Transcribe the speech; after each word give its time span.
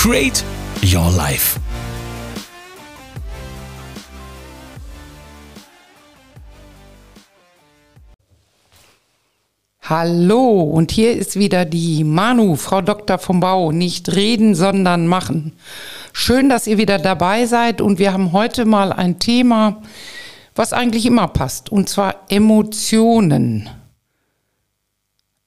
Create 0.00 0.44
Your 0.80 1.10
Life. 1.10 1.58
Hallo, 9.82 10.60
und 10.62 10.92
hier 10.92 11.16
ist 11.16 11.36
wieder 11.36 11.64
die 11.64 12.04
Manu, 12.04 12.54
Frau 12.54 12.80
Dr. 12.80 13.18
vom 13.18 13.40
Bau. 13.40 13.72
Nicht 13.72 14.14
reden, 14.14 14.54
sondern 14.54 15.08
machen. 15.08 15.54
Schön, 16.12 16.48
dass 16.48 16.68
ihr 16.68 16.78
wieder 16.78 16.98
dabei 16.98 17.46
seid 17.46 17.80
und 17.80 17.98
wir 17.98 18.12
haben 18.12 18.30
heute 18.30 18.66
mal 18.66 18.92
ein 18.92 19.18
Thema, 19.18 19.82
was 20.54 20.72
eigentlich 20.72 21.06
immer 21.06 21.26
passt, 21.26 21.72
und 21.72 21.88
zwar 21.88 22.14
Emotionen. 22.28 23.68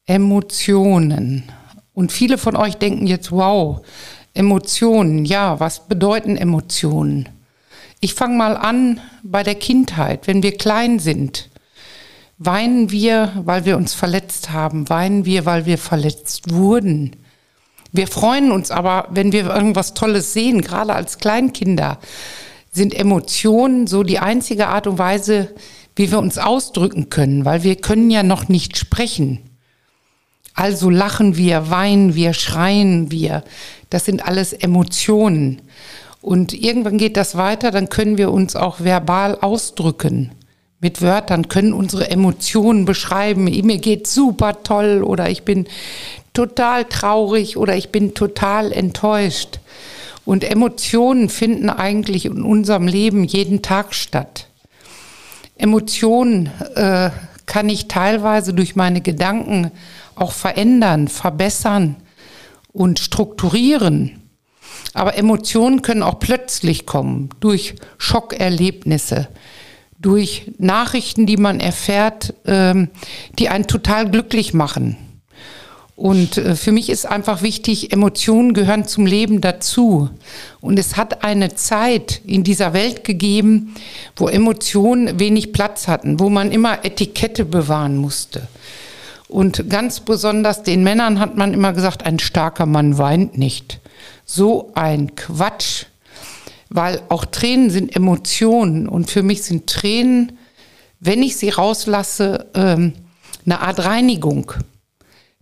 Emotionen. 0.06 1.50
Und 1.94 2.12
viele 2.12 2.38
von 2.38 2.58
euch 2.58 2.76
denken 2.76 3.08
jetzt, 3.08 3.32
wow, 3.32 3.82
Emotionen, 4.34 5.26
ja, 5.26 5.60
was 5.60 5.88
bedeuten 5.88 6.38
Emotionen? 6.38 7.30
Ich 8.00 8.14
fange 8.14 8.38
mal 8.38 8.56
an 8.56 9.00
bei 9.24 9.44
der 9.44 9.56
Kindheit, 9.56 10.28
wenn 10.28 10.42
wir 10.42 10.58
klein 10.58 11.00
sind. 11.00 11.50
Weinen 12.38 12.90
wir, 12.90 13.34
weil 13.46 13.66
wir 13.66 13.78
uns 13.78 13.94
verletzt 13.94 14.52
haben? 14.52 14.90
Weinen 14.90 15.26
wir, 15.26 15.46
weil 15.46 15.66
wir 15.66 15.78
verletzt 15.78 16.52
wurden? 16.52 17.16
Wir 17.92 18.08
freuen 18.08 18.52
uns 18.52 18.72
aber, 18.72 19.10
wenn 19.12 19.34
wir 19.34 19.46
irgendwas 19.54 19.94
Tolles 19.94 20.34
sehen, 20.34 20.62
gerade 20.62 20.94
als 20.94 21.18
Kleinkinder. 21.18 22.00
Sind 22.72 22.94
Emotionen 22.94 23.86
so 23.86 24.02
die 24.02 24.20
einzige 24.20 24.70
Art 24.70 24.88
und 24.88 24.98
Weise, 24.98 25.54
wie 25.96 26.10
wir 26.10 26.20
uns 26.20 26.38
ausdrücken 26.38 27.10
können, 27.10 27.44
weil 27.44 27.64
wir 27.64 27.76
können 27.76 28.10
ja 28.10 28.24
noch 28.24 28.48
nicht 28.48 28.78
sprechen. 28.78 29.51
Also 30.54 30.90
lachen 30.90 31.38
wir, 31.38 31.70
weinen 31.70 32.16
wir, 32.16 32.34
schreien 32.34 33.12
wir. 33.12 33.44
Das 33.90 34.06
sind 34.06 34.26
alles 34.26 34.54
Emotionen. 34.54 35.62
Und 36.22 36.54
irgendwann 36.54 36.98
geht 36.98 37.18
das 37.18 37.36
weiter, 37.36 37.72
dann 37.72 37.90
können 37.90 38.18
wir 38.18 38.32
uns 38.32 38.56
auch 38.56 38.82
verbal 38.82 39.38
ausdrücken 39.42 40.32
mit 40.80 41.02
Wörtern, 41.02 41.48
können 41.48 41.74
unsere 41.74 42.10
Emotionen 42.10 42.86
beschreiben. 42.86 43.46
Mir 43.46 43.78
geht 43.78 44.08
super 44.08 44.64
toll 44.64 45.04
oder 45.04 45.30
ich 45.30 45.44
bin 45.44 45.68
total 46.34 46.86
traurig 46.86 47.58
oder 47.58 47.76
ich 47.76 47.90
bin 47.90 48.14
total 48.14 48.72
enttäuscht. 48.72 49.60
Und 50.26 50.44
Emotionen 50.44 51.30
finden 51.30 51.70
eigentlich 51.70 52.26
in 52.26 52.44
unserem 52.44 52.88
Leben 52.88 53.24
jeden 53.24 53.62
Tag 53.62 53.94
statt. 53.94 54.48
Emotionen 55.58 56.50
äh, 56.76 57.10
kann 57.46 57.70
ich 57.70 57.88
teilweise 57.88 58.54
durch 58.54 58.76
meine 58.76 59.02
Gedanken 59.02 59.72
auch 60.16 60.32
verändern, 60.32 61.08
verbessern 61.08 61.96
und 62.72 63.00
strukturieren. 63.00 64.22
Aber 64.94 65.18
Emotionen 65.18 65.82
können 65.82 66.04
auch 66.04 66.20
plötzlich 66.20 66.86
kommen 66.86 67.30
durch 67.40 67.76
Schockerlebnisse, 67.98 69.28
durch 70.00 70.52
Nachrichten, 70.58 71.26
die 71.26 71.38
man 71.38 71.60
erfährt, 71.60 72.34
ähm, 72.46 72.90
die 73.40 73.50
einen 73.50 73.68
total 73.68 74.10
glücklich 74.10 74.54
machen. 74.54 74.98
Und 75.96 76.38
äh, 76.38 76.56
für 76.56 76.72
mich 76.72 76.90
ist 76.90 77.06
einfach 77.06 77.42
wichtig, 77.42 77.94
Emotionen 77.94 78.54
gehören 78.54 78.88
zum 78.88 79.06
Leben 79.06 79.42
dazu. 79.42 80.10
Und 80.60 80.80
es 80.80 80.98
hat 80.98 81.24
eine 81.24 81.56
Zeit 81.56 82.22
in 82.26 82.44
dieser 82.44 82.74
Welt 82.74 83.04
gegeben, 83.04 83.76
wo 84.16 84.28
Emotionen 84.28 85.20
wenig 85.20 85.54
Platz 85.54 85.88
hatten, 85.88 86.20
wo 86.20 86.30
man 86.30 86.52
immer 86.52 86.84
Etikette 86.86 87.46
bewahren 87.46 87.98
musste. 87.98 88.48
Und 89.28 89.70
ganz 89.70 90.02
besonders 90.02 90.64
den 90.64 90.84
Männern 90.84 91.20
hat 91.20 91.38
man 91.38 91.54
immer 91.54 91.74
gesagt, 91.74 92.06
ein 92.06 92.20
starker 92.20 92.66
Mann 92.66 92.98
weint 92.98 93.38
nicht. 93.38 93.80
So 94.26 94.72
ein 94.76 95.16
Quatsch 95.16 95.86
weil 96.74 97.02
auch 97.10 97.26
Tränen 97.26 97.70
sind 97.70 97.96
Emotionen 97.96 98.88
und 98.88 99.12
für 99.12 99.24
mich 99.24 99.44
sind 99.44 99.68
Tränen, 99.68 100.40
wenn 101.02 101.22
ich 101.22 101.36
sie 101.36 101.50
rauslasse, 101.50 102.48
ähm, 102.54 102.94
eine 103.46 103.60
Art 103.60 103.84
Reinigung. 103.84 104.54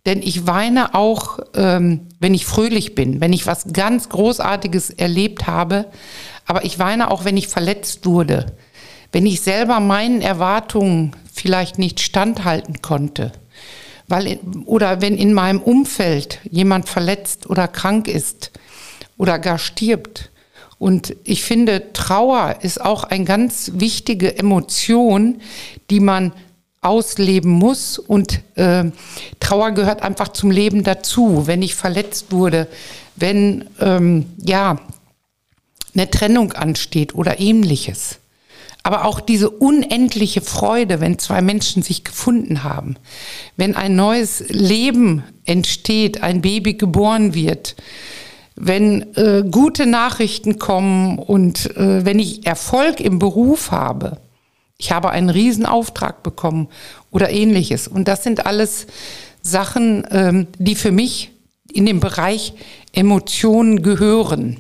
Denn 0.06 0.22
ich 0.22 0.48
weine 0.48 0.96
auch, 0.96 1.40
ähm, 1.56 2.08
wenn 2.20 2.34
ich 2.34 2.46
fröhlich 2.46 2.96
bin, 2.96 3.22
wenn 3.22 3.34
ich 3.34 3.48
was 3.48 3.74
ganz 3.74 4.10
Großartiges 4.10 4.92
erlebt 4.92 5.48
habe, 5.48 5.86
aber 6.46 6.66
ich 6.66 6.80
weine 6.80 7.12
auch, 7.12 7.26
wenn 7.26 7.38
ich 7.38 7.48
verletzt 7.48 8.06
wurde, 8.06 8.58
wenn 9.12 9.26
ich 9.26 9.42
selber 9.42 9.80
meinen 9.80 10.22
Erwartungen 10.22 11.16
vielleicht 11.32 11.78
nicht 11.80 12.00
standhalten 12.00 12.82
konnte. 12.82 13.32
Weil, 14.08 14.40
oder 14.66 15.02
wenn 15.02 15.18
in 15.18 15.34
meinem 15.34 15.62
Umfeld 15.62 16.40
jemand 16.50 16.90
verletzt 16.90 17.48
oder 17.50 17.68
krank 17.68 18.08
ist 18.08 18.52
oder 19.18 19.38
gar 19.38 19.60
stirbt. 19.60 20.32
Und 20.80 21.16
ich 21.26 21.44
finde, 21.44 21.94
Trauer 21.94 22.58
ist 22.62 22.82
auch 22.82 23.04
eine 23.04 23.26
ganz 23.26 23.74
wichtige 23.76 24.38
Emotion, 24.38 25.42
die 25.92 26.00
man 26.00 26.34
ausleben 26.82 27.52
muss. 27.52 28.00
Und 28.00 28.42
äh, 28.56 28.86
Trauer 29.40 29.72
gehört 29.72 30.02
einfach 30.02 30.30
zum 30.30 30.52
Leben 30.52 30.84
dazu. 30.84 31.48
Wenn 31.48 31.62
ich 31.62 31.76
verletzt 31.76 32.32
wurde, 32.32 32.68
wenn 33.16 33.70
ähm, 33.80 34.26
ja 34.38 34.80
eine 35.94 36.10
Trennung 36.10 36.54
ansteht 36.54 37.16
oder 37.16 37.40
ähnliches. 37.40 38.20
Aber 38.84 39.06
auch 39.06 39.20
diese 39.20 39.50
unendliche 39.50 40.42
Freude, 40.42 41.02
wenn 41.02 41.20
zwei 41.20 41.42
Menschen 41.42 41.84
sich 41.84 42.06
gefunden 42.06 42.64
haben, 42.64 42.96
wenn 43.58 43.76
ein 43.76 43.96
neues 43.96 44.46
Leben 44.48 45.24
entsteht, 45.44 46.24
ein 46.24 46.42
Baby 46.42 46.76
geboren 46.76 47.34
wird, 47.34 47.76
wenn 48.56 49.16
äh, 49.16 49.44
gute 49.50 49.86
Nachrichten 49.86 50.60
kommen 50.60 51.20
und 51.20 51.76
äh, 51.76 52.06
wenn 52.06 52.20
ich 52.20 52.46
Erfolg 52.46 53.00
im 53.00 53.20
Beruf 53.20 53.72
habe, 53.72 54.18
ich 54.80 54.92
habe 54.92 55.12
einen 55.12 55.30
Riesenauftrag 55.30 56.24
bekommen 56.24 56.70
oder 57.12 57.30
ähnliches. 57.30 57.88
Und 57.88 58.08
das 58.08 58.24
sind 58.24 58.46
alles 58.46 58.88
Sachen, 59.42 60.08
ähm, 60.10 60.48
die 60.58 60.76
für 60.76 60.92
mich 60.92 61.32
in 61.72 61.86
den 61.86 62.00
Bereich 62.00 62.54
Emotionen 62.94 63.84
gehören. 63.84 64.58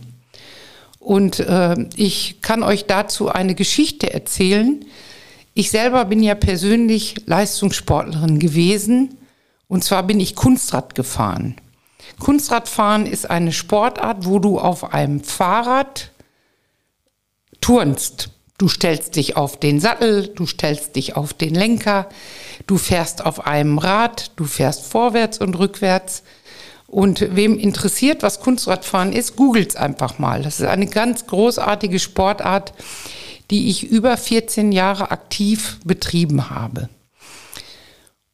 Und 1.00 1.40
äh, 1.40 1.88
ich 1.96 2.41
kann 2.41 2.63
euch 2.63 2.85
dazu 2.85 3.30
eine 3.30 3.56
Geschichte 3.56 4.13
erzählen. 4.13 4.85
Ich 5.53 5.72
selber 5.72 6.03
bin 6.03 6.22
ja 6.22 6.36
persönlich 6.36 7.16
Leistungssportlerin 7.25 8.40
gewesen. 8.40 9.18
Und 9.69 9.86
zwar 9.86 10.03
bin 10.03 10.19
ich 10.19 10.36
Kunstrad 10.36 10.96
gefahren. 10.96 11.56
Kunstradfahren 12.19 13.06
ist 13.06 13.30
eine 13.30 13.53
Sportart, 13.53 14.25
wo 14.25 14.40
du 14.40 14.59
auf 14.59 14.94
einem 14.94 15.24
Fahrrad 15.24 16.12
turnst. 17.62 18.31
Du 18.59 18.68
stellst 18.68 19.16
dich 19.16 19.38
auf 19.38 19.58
den 19.58 19.80
Sattel, 19.80 20.28
du 20.28 20.46
stellst 20.46 20.97
dich 20.97 21.16
auf 21.16 21.34
den 21.34 21.56
Lenker, 21.56 22.09
du 22.68 22.78
fährst 22.78 23.25
auf 23.25 23.47
einem 23.47 23.78
Rad, 23.78 24.31
du 24.36 24.44
fährst 24.44 24.86
vorwärts 24.86 25.38
und 25.38 25.58
rückwärts. 25.58 26.24
Und 26.86 27.36
wem 27.38 27.58
interessiert, 27.58 28.22
was 28.22 28.42
Kunstradfahren 28.42 29.14
ist, 29.14 29.38
googelt's 29.38 29.78
einfach 29.78 30.19
mal. 30.19 30.44
Das 30.44 30.60
ist 30.60 30.66
eine 30.66 30.88
ganz 30.88 31.25
großartige 31.25 32.00
Sportart, 32.00 32.74
die 33.50 33.69
ich 33.69 33.83
über 33.89 34.18
14 34.18 34.74
Jahre 34.74 35.10
aktiv 35.12 35.80
betrieben 35.86 36.50
habe. 36.50 36.89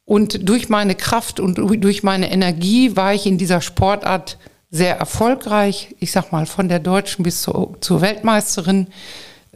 Und 0.04 0.48
durch 0.48 0.68
meine 0.68 0.96
Kraft 0.96 1.38
und 1.38 1.58
durch 1.58 2.02
meine 2.02 2.32
Energie 2.32 2.96
war 2.96 3.14
ich 3.14 3.26
in 3.26 3.38
dieser 3.38 3.60
Sportart 3.60 4.38
sehr 4.70 4.96
erfolgreich. 4.96 5.94
Ich 6.00 6.10
sag 6.10 6.32
mal, 6.32 6.46
von 6.46 6.68
der 6.68 6.80
Deutschen 6.80 7.22
bis 7.22 7.42
zur, 7.42 7.76
zur 7.80 8.00
Weltmeisterin 8.00 8.88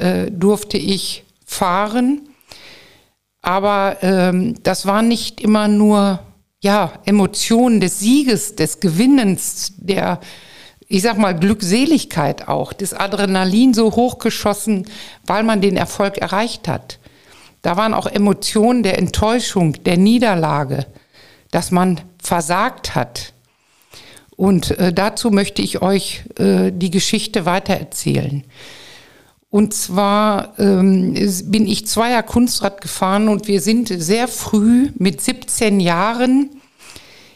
äh, 0.01 0.31
durfte 0.31 0.79
ich 0.79 1.25
fahren. 1.45 2.29
Aber 3.43 3.99
ähm, 4.03 4.55
das 4.63 4.87
war 4.87 5.03
nicht 5.03 5.41
immer 5.41 5.69
nur 5.69 6.21
ja, 6.61 6.93
Emotionen 7.07 7.81
des 7.81 7.99
Sieges, 7.99 8.55
des 8.55 8.81
Gewinnens, 8.81 9.73
der, 9.79 10.21
ich 10.89 11.03
sag 11.03 11.17
mal, 11.17 11.35
Glückseligkeit 11.35 12.49
auch, 12.49 12.73
das 12.73 12.93
Adrenalin 12.93 13.73
so 13.73 13.97
hochgeschossen, 13.97 14.87
weil 15.25 15.43
man 15.43 15.61
den 15.61 15.77
Erfolg 15.77 16.19
erreicht 16.19 16.69
hat. 16.69 16.99
Da 17.63 17.77
waren 17.77 17.95
auch 17.95 18.07
Emotionen 18.07 18.83
der 18.83 18.99
Enttäuschung, 18.99 19.83
der 19.85 19.97
Niederlage, 19.97 20.87
dass 21.51 21.71
man 21.71 22.01
versagt 22.23 22.95
hat. 22.95 23.33
Und 24.37 24.79
äh, 24.79 24.93
dazu 24.93 25.31
möchte 25.31 25.61
ich 25.63 25.83
euch 25.83 26.25
äh, 26.39 26.71
die 26.73 26.91
Geschichte 26.91 27.45
weitererzählen. 27.45 28.45
Und 29.51 29.75
zwar 29.75 30.55
ähm, 30.59 31.15
bin 31.47 31.67
ich 31.67 31.87
Zweier 31.87 32.23
Kunstrad 32.23 32.81
gefahren 32.81 33.29
und 33.29 33.49
wir 33.49 33.61
sind 33.61 33.89
sehr 33.89 34.29
früh 34.29 34.91
mit 34.97 35.21
17 35.21 35.81
Jahren 35.81 36.51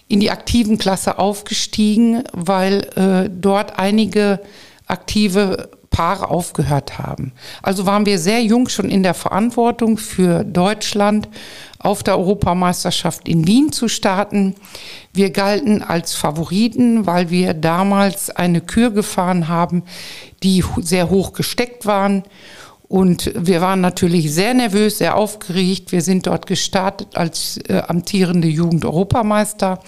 in 0.06 0.20
die 0.20 0.30
aktiven 0.30 0.78
Klasse 0.78 1.18
aufgestiegen, 1.18 2.22
weil 2.32 2.82
äh, 2.94 3.28
dort 3.28 3.78
einige 3.78 4.40
aktive 4.86 5.70
Paare 5.94 6.28
aufgehört 6.28 6.98
haben. 6.98 7.30
Also 7.62 7.86
waren 7.86 8.04
wir 8.04 8.18
sehr 8.18 8.42
jung 8.42 8.68
schon 8.68 8.90
in 8.90 9.04
der 9.04 9.14
Verantwortung 9.14 9.96
für 9.96 10.42
Deutschland 10.42 11.28
auf 11.78 12.02
der 12.02 12.18
Europameisterschaft 12.18 13.28
in 13.28 13.46
Wien 13.46 13.70
zu 13.70 13.86
starten. 13.86 14.56
Wir 15.12 15.30
galten 15.30 15.82
als 15.82 16.16
Favoriten, 16.16 17.06
weil 17.06 17.30
wir 17.30 17.54
damals 17.54 18.28
eine 18.28 18.60
Kür 18.60 18.90
gefahren 18.90 19.46
haben, 19.46 19.84
die 20.42 20.64
sehr 20.80 21.10
hoch 21.10 21.32
gesteckt 21.32 21.86
waren. 21.86 22.24
Und 22.88 23.30
wir 23.36 23.60
waren 23.60 23.80
natürlich 23.80 24.34
sehr 24.34 24.52
nervös, 24.52 24.98
sehr 24.98 25.16
aufgeregt. 25.16 25.92
Wir 25.92 26.02
sind 26.02 26.26
dort 26.26 26.48
gestartet 26.48 27.16
als 27.16 27.58
äh, 27.68 27.82
amtierende 27.86 28.48
Jugend-Europameister 28.48 29.78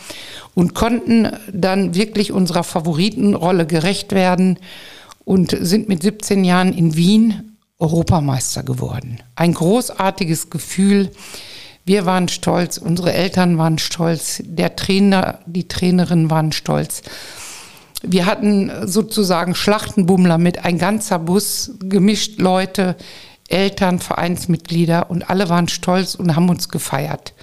und 0.54 0.74
konnten 0.74 1.32
dann 1.52 1.96
wirklich 1.96 2.30
unserer 2.30 2.62
Favoritenrolle 2.62 3.66
gerecht 3.66 4.12
werden 4.12 4.60
und 5.26 5.56
sind 5.60 5.88
mit 5.88 6.02
17 6.02 6.44
Jahren 6.44 6.72
in 6.72 6.94
Wien 6.94 7.56
Europameister 7.80 8.62
geworden. 8.62 9.18
Ein 9.34 9.52
großartiges 9.52 10.50
Gefühl. 10.50 11.10
Wir 11.84 12.06
waren 12.06 12.28
stolz, 12.28 12.78
unsere 12.78 13.12
Eltern 13.12 13.58
waren 13.58 13.78
stolz, 13.78 14.40
der 14.46 14.76
Trainer, 14.76 15.40
die 15.44 15.66
Trainerin 15.66 16.30
waren 16.30 16.52
stolz. 16.52 17.02
Wir 18.02 18.24
hatten 18.24 18.70
sozusagen 18.84 19.56
Schlachtenbummler 19.56 20.38
mit, 20.38 20.64
ein 20.64 20.78
ganzer 20.78 21.18
Bus, 21.18 21.72
gemischt 21.80 22.38
Leute, 22.38 22.94
Eltern, 23.48 23.98
Vereinsmitglieder 23.98 25.10
und 25.10 25.28
alle 25.28 25.48
waren 25.48 25.68
stolz 25.68 26.14
und 26.14 26.36
haben 26.36 26.48
uns 26.48 26.68
gefeiert. 26.68 27.34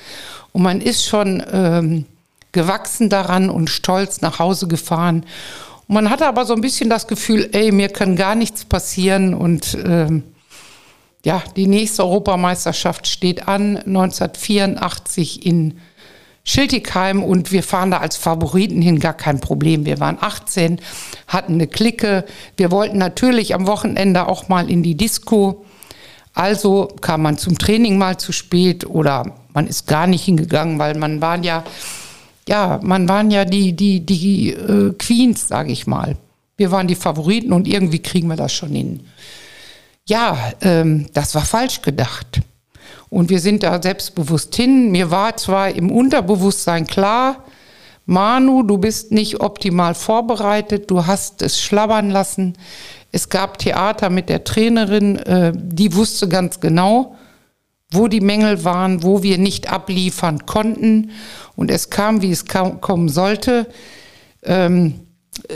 Und 0.54 0.64
man 0.64 0.80
ist 0.80 1.06
schon 1.06 1.44
ähm, 1.52 2.06
gewachsen 2.54 3.10
daran 3.10 3.50
und 3.50 3.70
stolz 3.70 4.22
nach 4.22 4.40
Hause 4.40 4.68
gefahren. 4.68 5.26
Man 5.88 6.10
hatte 6.10 6.28
aber 6.28 6.46
so 6.46 6.54
ein 6.54 6.62
bisschen 6.62 6.90
das 6.90 7.08
Gefühl, 7.08 7.50
ey, 7.52 7.72
mir 7.72 7.90
kann 7.90 8.16
gar 8.16 8.36
nichts 8.36 8.66
passieren 8.66 9.34
und 9.34 9.78
ähm, 9.86 10.24
ja, 11.26 11.42
die 11.56 11.68
nächste 11.68 12.04
Europameisterschaft 12.04 13.08
steht 13.08 13.48
an, 13.48 13.78
1984 13.78 15.46
in 15.46 15.80
Schiltigheim 16.46 17.24
und 17.24 17.54
wir 17.54 17.64
fahren 17.64 17.92
da 17.92 18.00
als 18.00 18.18
Favoriten 18.18 18.82
hin, 18.82 19.00
gar 19.00 19.14
kein 19.14 19.40
Problem. 19.40 19.86
Wir 19.86 20.02
waren 20.02 20.18
18, 20.20 20.82
hatten 21.28 21.54
eine 21.54 21.68
Clique. 21.68 22.26
Wir 22.58 22.70
wollten 22.70 22.98
natürlich 22.98 23.56
am 23.56 23.66
Wochenende 23.66 24.28
auch 24.28 24.50
mal 24.50 24.70
in 24.70 24.84
die 24.84 24.96
Disco. 24.96 25.64
Also 26.34 26.90
kam 27.00 27.22
man 27.22 27.38
zum 27.38 27.58
Training 27.58 27.98
mal 27.98 28.18
zu 28.18 28.34
spät 28.34 28.86
oder 28.86 29.34
man 29.54 29.68
ist 29.68 29.88
gar 29.88 30.08
nicht 30.08 30.26
hingegangen, 30.26 30.80
weil 30.80 30.98
man 30.98 31.22
waren 31.22 31.44
ja, 31.44 31.64
ja, 32.48 32.80
man 32.84 33.08
waren 33.08 33.32
ja 33.32 33.46
die, 33.46 33.74
die, 33.74 34.06
die 34.06 34.52
äh, 34.52 34.94
Queens, 34.98 35.48
sage 35.48 35.72
ich 35.72 35.88
mal. 35.88 36.18
Wir 36.58 36.72
waren 36.72 36.88
die 36.88 36.96
Favoriten 36.96 37.54
und 37.54 37.68
irgendwie 37.68 38.00
kriegen 38.00 38.28
wir 38.28 38.36
das 38.36 38.54
schon 38.54 38.72
hin 38.72 39.02
ja, 40.06 40.38
ähm, 40.62 41.08
das 41.14 41.36
war 41.36 41.46
falsch 41.46 41.82
gedacht. 41.82 42.42
Und 43.10 43.30
wir 43.30 43.40
sind 43.40 43.64
da 43.64 43.82
selbstbewusst 43.82 44.56
hin. 44.56 44.92
Mir 44.92 45.12
war 45.12 45.38
zwar 45.38 45.70
im 45.70 45.92
Unterbewusstsein 45.92 46.88
klar, 46.88 47.44
Manu, 48.06 48.64
du 48.64 48.78
bist 48.78 49.12
nicht 49.12 49.40
optimal 49.40 49.96
vorbereitet, 49.96 50.92
du 50.92 51.06
hast 51.06 51.42
es 51.42 51.62
schlabbern 51.62 52.10
lassen. 52.10 52.54
Es 53.14 53.30
gab 53.30 53.60
Theater 53.60 54.10
mit 54.10 54.28
der 54.28 54.44
Trainerin, 54.44 55.18
äh, 55.18 55.54
die 55.56 55.96
wusste 55.96 56.28
ganz 56.28 56.60
genau, 56.60 57.16
wo 57.94 58.08
die 58.08 58.22
Mängel 58.22 58.64
waren, 58.64 59.04
wo 59.04 59.24
wir 59.24 59.38
nicht 59.38 59.72
abliefern 59.72 60.46
konnten. 60.46 61.12
Und 61.56 61.72
es 61.72 61.90
kam, 61.90 62.22
wie 62.22 62.32
es 62.32 62.46
kam, 62.46 62.82
kommen 62.82 63.10
sollte. 63.10 63.68
Ähm, 64.44 65.08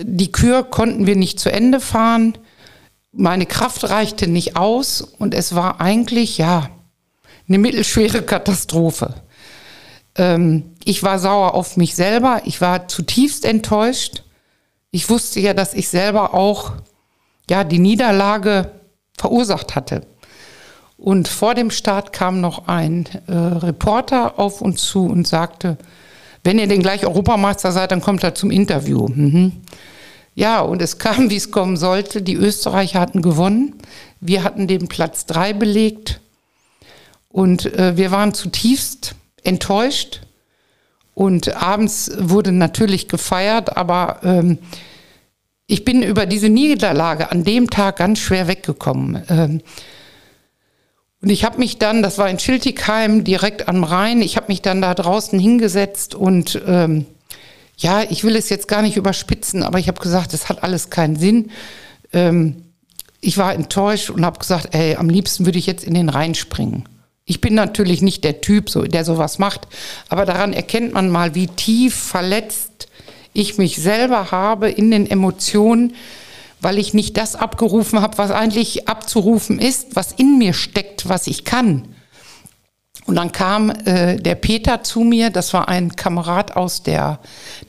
die 0.01 0.31
Kür 0.31 0.63
konnten 0.63 1.05
wir 1.05 1.15
nicht 1.15 1.39
zu 1.39 1.51
Ende 1.51 1.79
fahren 1.79 2.37
meine 3.17 3.45
Kraft 3.45 3.89
reichte 3.89 4.27
nicht 4.27 4.55
aus 4.55 5.01
und 5.01 5.33
es 5.33 5.55
war 5.55 5.81
eigentlich, 5.81 6.37
ja, 6.37 6.69
eine 7.47 7.57
mittelschwere 7.57 8.21
Katastrophe. 8.21 9.15
Ähm, 10.15 10.75
ich 10.83 11.03
war 11.03 11.19
sauer 11.19 11.55
auf 11.55 11.77
mich 11.77 11.95
selber, 11.95 12.41
ich 12.45 12.61
war 12.61 12.87
zutiefst 12.87 13.43
enttäuscht. 13.43 14.23
Ich 14.91 15.09
wusste 15.09 15.39
ja, 15.39 15.53
dass 15.53 15.73
ich 15.73 15.89
selber 15.89 16.33
auch, 16.33 16.73
ja, 17.49 17.63
die 17.63 17.79
Niederlage 17.79 18.71
verursacht 19.17 19.75
hatte. 19.75 20.05
Und 20.97 21.27
vor 21.27 21.53
dem 21.53 21.69
Start 21.69 22.11
kam 22.11 22.41
noch 22.41 22.67
ein 22.67 23.07
äh, 23.27 23.31
Reporter 23.31 24.39
auf 24.39 24.61
uns 24.61 24.83
zu 24.83 25.05
und 25.05 25.27
sagte, 25.27 25.77
wenn 26.43 26.59
ihr 26.59 26.67
denn 26.67 26.81
gleich 26.81 27.05
Europameister 27.05 27.71
seid, 27.71 27.91
dann 27.91 28.01
kommt 28.01 28.23
er 28.23 28.33
zum 28.33 28.51
Interview. 28.51 29.07
Mhm. 29.07 29.51
Ja, 30.33 30.61
und 30.61 30.81
es 30.81 30.97
kam, 30.97 31.29
wie 31.29 31.35
es 31.35 31.51
kommen 31.51 31.77
sollte. 31.77 32.21
Die 32.21 32.35
Österreicher 32.35 32.99
hatten 32.99 33.21
gewonnen. 33.21 33.75
Wir 34.21 34.43
hatten 34.43 34.67
den 34.67 34.87
Platz 34.87 35.25
drei 35.25 35.53
belegt. 35.53 36.21
Und 37.29 37.65
äh, 37.73 37.97
wir 37.97 38.11
waren 38.11 38.33
zutiefst 38.33 39.15
enttäuscht. 39.43 40.21
Und 41.13 41.55
abends 41.55 42.11
wurde 42.17 42.51
natürlich 42.51 43.07
gefeiert, 43.07 43.75
aber 43.75 44.19
ähm, 44.23 44.59
ich 45.65 45.83
bin 45.83 46.03
über 46.03 46.27
diese 46.27 46.49
Niederlage 46.49 47.31
an 47.31 47.43
dem 47.43 47.69
Tag 47.69 47.97
ganz 47.97 48.19
schwer 48.19 48.47
weggekommen. 48.47 49.23
Ähm, 49.29 49.61
und 51.27 51.33
ich 51.33 51.43
habe 51.43 51.57
mich 51.57 51.77
dann, 51.77 52.01
das 52.01 52.17
war 52.17 52.29
in 52.29 52.39
Schiltigheim, 52.39 53.25
direkt 53.25 53.67
am 53.67 53.83
Rhein, 53.83 54.21
ich 54.21 54.37
habe 54.37 54.45
mich 54.47 54.61
dann 54.61 54.81
da 54.81 54.93
draußen 54.93 55.37
hingesetzt 55.37 56.15
und 56.15 56.61
ähm, 56.65 57.05
ja, 57.75 58.03
ich 58.09 58.23
will 58.23 58.37
es 58.37 58.47
jetzt 58.47 58.69
gar 58.69 58.81
nicht 58.81 58.95
überspitzen, 58.95 59.61
aber 59.61 59.77
ich 59.77 59.89
habe 59.89 59.99
gesagt, 59.99 60.31
das 60.31 60.47
hat 60.47 60.63
alles 60.63 60.89
keinen 60.89 61.17
Sinn. 61.17 61.51
Ähm, 62.13 62.63
ich 63.19 63.37
war 63.37 63.53
enttäuscht 63.53 64.09
und 64.09 64.25
habe 64.25 64.39
gesagt, 64.39 64.73
ey, 64.73 64.95
am 64.95 65.09
liebsten 65.09 65.45
würde 65.45 65.59
ich 65.59 65.65
jetzt 65.65 65.83
in 65.83 65.95
den 65.95 66.07
Rhein 66.07 66.33
springen. 66.33 66.85
Ich 67.25 67.41
bin 67.41 67.55
natürlich 67.55 68.01
nicht 68.01 68.23
der 68.23 68.39
Typ, 68.39 68.69
so, 68.69 68.83
der 68.83 69.03
sowas 69.03 69.37
macht, 69.37 69.67
aber 70.07 70.25
daran 70.25 70.53
erkennt 70.53 70.93
man 70.93 71.09
mal, 71.09 71.35
wie 71.35 71.47
tief 71.47 71.93
verletzt 71.93 72.87
ich 73.33 73.57
mich 73.57 73.75
selber 73.75 74.31
habe 74.31 74.69
in 74.69 74.91
den 74.91 75.05
Emotionen, 75.05 75.93
weil 76.59 76.77
ich 76.77 76.93
nicht 76.93 77.17
das 77.17 77.35
abgerufen 77.35 78.01
habe, 78.01 78.17
was 78.17 78.31
eigentlich 78.31 78.87
abzurufen 78.87 79.59
ist, 79.59 79.95
was 79.95 80.11
in 80.11 80.37
mir 80.37 80.53
steckt, 80.53 81.07
was 81.07 81.27
ich 81.27 81.45
kann. 81.45 81.87
Und 83.05 83.15
dann 83.15 83.31
kam 83.31 83.69
äh, 83.69 84.17
der 84.17 84.35
Peter 84.35 84.83
zu 84.83 85.01
mir, 85.01 85.29
das 85.29 85.53
war 85.53 85.69
ein 85.69 85.95
Kamerad 85.95 86.57
aus 86.57 86.83
der 86.83 87.19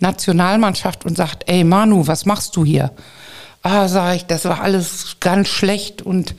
Nationalmannschaft 0.01 1.05
und 1.05 1.17
sagt, 1.17 1.49
ey 1.49 1.63
Manu, 1.63 2.07
was 2.07 2.27
machst 2.27 2.57
du 2.57 2.65
hier? 2.65 2.93
Ah, 3.63 3.87
sag 3.87 4.17
ich, 4.17 4.27
das 4.27 4.47
war 4.47 4.61
alles 4.61 5.17
ganz 5.21 5.49
schlecht 5.49 6.03
und 6.03 6.35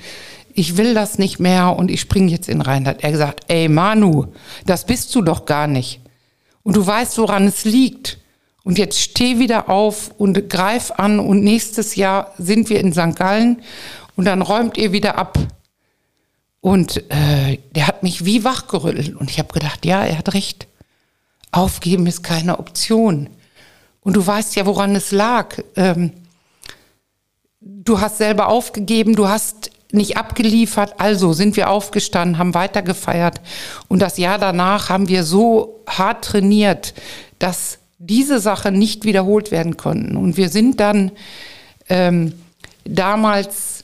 ich 0.53 0.75
will 0.75 0.93
das 0.93 1.17
nicht 1.17 1.39
mehr 1.39 1.77
und 1.77 1.89
ich 1.89 2.01
springe 2.01 2.29
jetzt 2.29 2.49
in 2.49 2.59
rein. 2.59 2.87
Hat 2.87 3.01
er 3.01 3.11
gesagt, 3.11 3.45
ey 3.47 3.69
Manu, 3.69 4.25
das 4.65 4.85
bist 4.85 5.15
du 5.15 5.21
doch 5.21 5.45
gar 5.45 5.67
nicht. 5.67 6.01
Und 6.63 6.75
du 6.75 6.85
weißt, 6.85 7.17
woran 7.19 7.47
es 7.47 7.63
liegt. 7.63 8.17
Und 8.63 8.77
jetzt 8.77 8.99
steh 8.99 9.39
wieder 9.39 9.69
auf 9.69 10.11
und 10.17 10.49
greif 10.49 10.91
an 10.91 11.19
und 11.19 11.43
nächstes 11.43 11.95
Jahr 11.95 12.33
sind 12.37 12.69
wir 12.69 12.79
in 12.79 12.93
St. 12.93 13.15
Gallen 13.15 13.61
und 14.15 14.25
dann 14.25 14.41
räumt 14.41 14.77
ihr 14.77 14.91
wieder 14.91 15.17
ab. 15.17 15.37
Und 16.61 16.97
äh, 17.09 17.57
der 17.73 17.87
hat 17.87 18.03
mich 18.03 18.25
wie 18.25 18.43
wachgerüttelt. 18.43 19.15
Und 19.15 19.29
ich 19.29 19.39
habe 19.39 19.53
gedacht, 19.53 19.85
ja, 19.85 20.03
er 20.03 20.17
hat 20.17 20.33
recht. 20.33 20.67
Aufgeben 21.51 22.05
ist 22.05 22.21
keine 22.21 22.59
Option. 22.59 23.29
Und 24.01 24.15
du 24.15 24.25
weißt 24.25 24.55
ja, 24.55 24.65
woran 24.65 24.95
es 24.95 25.11
lag. 25.11 25.57
Ähm, 25.75 26.11
du 27.61 28.01
hast 28.01 28.17
selber 28.17 28.49
aufgegeben, 28.49 29.15
du 29.15 29.27
hast 29.27 29.71
nicht 29.91 30.17
abgeliefert. 30.17 30.99
Also 30.99 31.33
sind 31.33 31.55
wir 31.55 31.69
aufgestanden, 31.69 32.37
haben 32.37 32.53
weitergefeiert. 32.53 33.39
Und 33.87 34.01
das 34.01 34.17
Jahr 34.17 34.37
danach 34.37 34.89
haben 34.89 35.07
wir 35.07 35.23
so 35.23 35.83
hart 35.87 36.25
trainiert, 36.25 36.93
dass 37.39 37.79
diese 37.99 38.39
Sache 38.39 38.71
nicht 38.71 39.03
wiederholt 39.03 39.51
werden 39.51 39.77
konnten. 39.77 40.15
Und 40.15 40.37
wir 40.37 40.49
sind 40.49 40.79
dann 40.79 41.11
ähm, 41.89 42.33
damals 42.85 43.83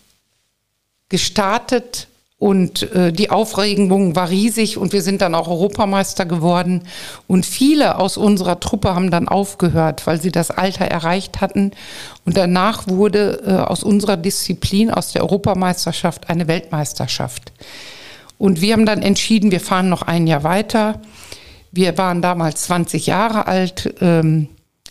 gestartet 1.10 2.08
und 2.38 2.92
äh, 2.94 3.12
die 3.12 3.30
Aufregung 3.30 4.16
war 4.16 4.30
riesig 4.30 4.78
und 4.78 4.94
wir 4.94 5.02
sind 5.02 5.22
dann 5.22 5.36
auch 5.36 5.48
Europameister 5.48 6.26
geworden. 6.26 6.84
Und 7.28 7.46
viele 7.46 7.98
aus 7.98 8.18
unserer 8.18 8.60
Truppe 8.60 8.94
haben 8.94 9.10
dann 9.10 9.28
aufgehört, 9.28 10.06
weil 10.06 10.22
sie 10.22 10.32
das 10.32 10.52
Alter 10.52 10.86
erreicht 10.86 11.42
hatten. 11.42 11.72
Und 12.26 12.38
danach 12.38 12.88
wurde 12.88 13.42
äh, 13.46 13.52
aus 13.52 13.84
unserer 13.84 14.18
Disziplin, 14.18 14.92
aus 14.92 15.14
der 15.14 15.24
Europameisterschaft, 15.24 16.30
eine 16.30 16.48
Weltmeisterschaft. 16.48 17.52
Und 18.38 18.62
wir 18.62 18.74
haben 18.74 18.86
dann 18.86 19.02
entschieden, 19.02 19.52
wir 19.52 19.62
fahren 19.62 19.90
noch 19.90 20.02
ein 20.02 20.28
Jahr 20.28 20.44
weiter. 20.44 21.02
Wir 21.76 21.98
waren 21.98 22.22
damals 22.22 22.64
20 22.64 23.06
Jahre 23.06 23.48
alt. 23.48 23.94
Ähm, 24.00 24.48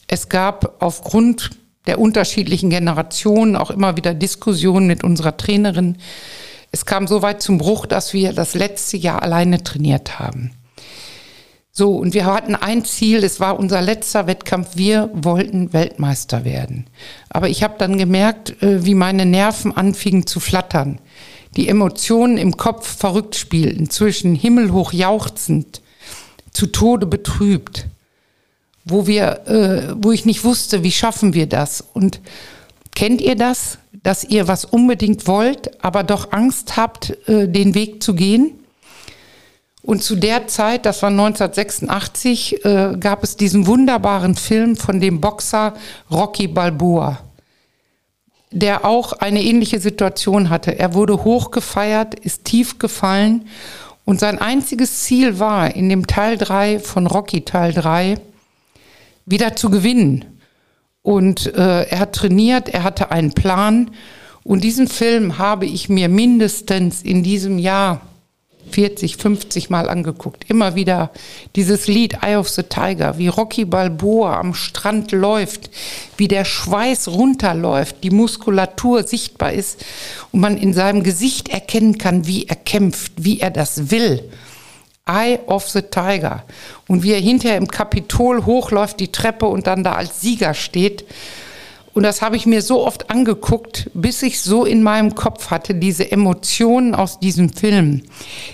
Es 0.06 0.28
gab 0.28 0.82
aufgrund 0.82 1.50
der 1.86 1.98
unterschiedlichen 1.98 2.68
Generationen 2.68 3.56
auch 3.56 3.70
immer 3.70 3.96
wieder 3.96 4.12
Diskussionen 4.12 4.86
mit 4.86 5.02
unserer 5.02 5.38
Trainerin. 5.38 5.96
Es 6.72 6.84
kam 6.84 7.06
so 7.06 7.22
weit 7.22 7.40
zum 7.40 7.56
Bruch, 7.56 7.86
dass 7.86 8.12
wir 8.12 8.34
das 8.34 8.54
letzte 8.54 8.98
Jahr 8.98 9.22
alleine 9.22 9.64
trainiert 9.64 10.18
haben. 10.18 10.50
So, 11.72 11.96
und 11.96 12.12
wir 12.12 12.26
hatten 12.26 12.54
ein 12.54 12.84
Ziel, 12.84 13.24
es 13.24 13.40
war 13.40 13.58
unser 13.58 13.80
letzter 13.80 14.26
Wettkampf, 14.26 14.76
wir 14.76 15.08
wollten 15.14 15.72
Weltmeister 15.72 16.44
werden. 16.44 16.86
Aber 17.30 17.48
ich 17.48 17.62
habe 17.62 17.76
dann 17.78 17.96
gemerkt, 17.96 18.62
äh, 18.62 18.84
wie 18.84 18.94
meine 18.94 19.24
Nerven 19.24 19.74
anfingen 19.74 20.26
zu 20.26 20.38
flattern. 20.38 21.00
Die 21.56 21.66
Emotionen 21.68 22.36
im 22.36 22.58
Kopf 22.58 22.86
verrückt 22.98 23.36
spielten, 23.36 23.88
zwischen 23.88 24.34
himmelhoch 24.34 24.92
jauchzend, 24.92 25.80
zu 26.54 26.68
Tode 26.68 27.04
betrübt, 27.04 27.86
wo 28.86 29.06
wir, 29.06 29.46
äh, 29.46 29.94
wo 29.98 30.12
ich 30.12 30.24
nicht 30.24 30.44
wusste, 30.44 30.82
wie 30.82 30.92
schaffen 30.92 31.34
wir 31.34 31.46
das. 31.46 31.84
Und 31.92 32.20
kennt 32.94 33.20
ihr 33.20 33.34
das, 33.34 33.78
dass 34.02 34.24
ihr 34.24 34.48
was 34.48 34.64
unbedingt 34.64 35.26
wollt, 35.26 35.84
aber 35.84 36.02
doch 36.02 36.32
Angst 36.32 36.76
habt, 36.76 37.16
äh, 37.28 37.48
den 37.48 37.74
Weg 37.74 38.02
zu 38.02 38.14
gehen? 38.14 38.52
Und 39.82 40.02
zu 40.02 40.16
der 40.16 40.46
Zeit, 40.46 40.86
das 40.86 41.02
war 41.02 41.10
1986, 41.10 42.64
äh, 42.64 42.96
gab 42.98 43.22
es 43.22 43.36
diesen 43.36 43.66
wunderbaren 43.66 44.34
Film 44.34 44.76
von 44.76 44.98
dem 44.98 45.20
Boxer 45.20 45.74
Rocky 46.10 46.46
Balboa, 46.46 47.18
der 48.50 48.86
auch 48.86 49.12
eine 49.12 49.42
ähnliche 49.42 49.80
Situation 49.80 50.48
hatte. 50.48 50.78
Er 50.78 50.94
wurde 50.94 51.24
hochgefeiert, 51.24 52.14
ist 52.14 52.44
tief 52.44 52.78
gefallen 52.78 53.46
und 54.04 54.20
sein 54.20 54.38
einziges 54.38 55.02
Ziel 55.02 55.38
war, 55.38 55.74
in 55.74 55.88
dem 55.88 56.06
Teil 56.06 56.36
3 56.36 56.78
von 56.78 57.06
Rocky 57.06 57.42
Teil 57.42 57.72
3 57.72 58.18
wieder 59.26 59.56
zu 59.56 59.70
gewinnen. 59.70 60.24
Und 61.02 61.54
äh, 61.54 61.84
er 61.84 61.98
hat 61.98 62.14
trainiert, 62.14 62.68
er 62.68 62.82
hatte 62.82 63.10
einen 63.10 63.32
Plan. 63.32 63.90
Und 64.42 64.64
diesen 64.64 64.88
Film 64.88 65.38
habe 65.38 65.66
ich 65.66 65.88
mir 65.88 66.08
mindestens 66.08 67.02
in 67.02 67.22
diesem 67.22 67.58
Jahr 67.58 68.02
40, 68.70 69.16
50 69.16 69.70
Mal 69.70 69.88
angeguckt. 69.88 70.48
Immer 70.48 70.74
wieder 70.74 71.10
dieses 71.56 71.86
Lied 71.86 72.18
Eye 72.22 72.36
of 72.36 72.48
the 72.48 72.62
Tiger, 72.62 73.18
wie 73.18 73.28
Rocky 73.28 73.64
Balboa 73.64 74.38
am 74.38 74.54
Strand 74.54 75.12
läuft, 75.12 75.70
wie 76.16 76.28
der 76.28 76.44
Schweiß 76.44 77.08
runterläuft, 77.08 77.96
die 78.02 78.10
Muskulatur 78.10 79.04
sichtbar 79.04 79.52
ist 79.52 79.84
und 80.32 80.40
man 80.40 80.56
in 80.56 80.72
seinem 80.72 81.02
Gesicht 81.02 81.48
erkennen 81.48 81.98
kann, 81.98 82.26
wie 82.26 82.46
er 82.46 82.56
kämpft, 82.56 83.12
wie 83.16 83.40
er 83.40 83.50
das 83.50 83.90
will. 83.90 84.22
Eye 85.06 85.38
of 85.46 85.68
the 85.68 85.82
Tiger. 85.82 86.44
Und 86.88 87.02
wie 87.02 87.12
er 87.12 87.20
hinterher 87.20 87.58
im 87.58 87.68
Kapitol 87.68 88.44
hochläuft, 88.46 89.00
die 89.00 89.12
Treppe 89.12 89.46
und 89.46 89.66
dann 89.66 89.84
da 89.84 89.92
als 89.92 90.20
Sieger 90.20 90.54
steht. 90.54 91.04
Und 91.94 92.02
das 92.02 92.22
habe 92.22 92.36
ich 92.36 92.44
mir 92.44 92.60
so 92.60 92.84
oft 92.84 93.10
angeguckt, 93.10 93.90
bis 93.94 94.22
ich 94.22 94.40
so 94.40 94.64
in 94.64 94.82
meinem 94.82 95.14
Kopf 95.14 95.50
hatte, 95.50 95.76
diese 95.76 96.10
Emotionen 96.10 96.94
aus 96.94 97.20
diesem 97.20 97.50
Film, 97.50 98.02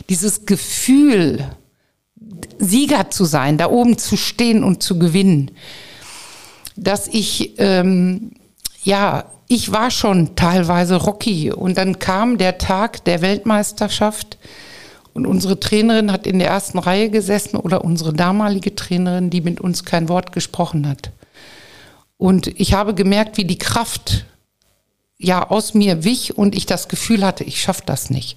dieses 0.08 0.44
Gefühl, 0.44 1.46
Sieger 2.58 3.10
zu 3.10 3.24
sein, 3.24 3.56
da 3.56 3.70
oben 3.70 3.96
zu 3.96 4.16
stehen 4.16 4.62
und 4.62 4.82
zu 4.82 4.98
gewinnen, 4.98 5.50
dass 6.76 7.08
ich, 7.08 7.54
ähm, 7.58 8.32
ja, 8.84 9.24
ich 9.48 9.72
war 9.72 9.90
schon 9.90 10.36
teilweise 10.36 10.96
Rocky. 10.96 11.50
Und 11.50 11.78
dann 11.78 11.98
kam 11.98 12.38
der 12.38 12.58
Tag 12.58 13.04
der 13.04 13.22
Weltmeisterschaft 13.22 14.38
und 15.12 15.26
unsere 15.26 15.58
Trainerin 15.58 16.12
hat 16.12 16.26
in 16.26 16.38
der 16.38 16.48
ersten 16.48 16.78
Reihe 16.78 17.10
gesessen 17.10 17.56
oder 17.56 17.84
unsere 17.84 18.12
damalige 18.12 18.74
Trainerin, 18.74 19.30
die 19.30 19.40
mit 19.40 19.60
uns 19.60 19.84
kein 19.84 20.08
Wort 20.08 20.32
gesprochen 20.32 20.86
hat. 20.86 21.10
Und 22.20 22.48
ich 22.60 22.74
habe 22.74 22.92
gemerkt, 22.92 23.38
wie 23.38 23.46
die 23.46 23.56
Kraft 23.56 24.26
ja 25.16 25.48
aus 25.48 25.72
mir 25.72 26.04
wich 26.04 26.36
und 26.36 26.54
ich 26.54 26.66
das 26.66 26.88
Gefühl 26.88 27.24
hatte, 27.24 27.44
ich 27.44 27.62
schaffe 27.62 27.80
das 27.86 28.10
nicht. 28.10 28.36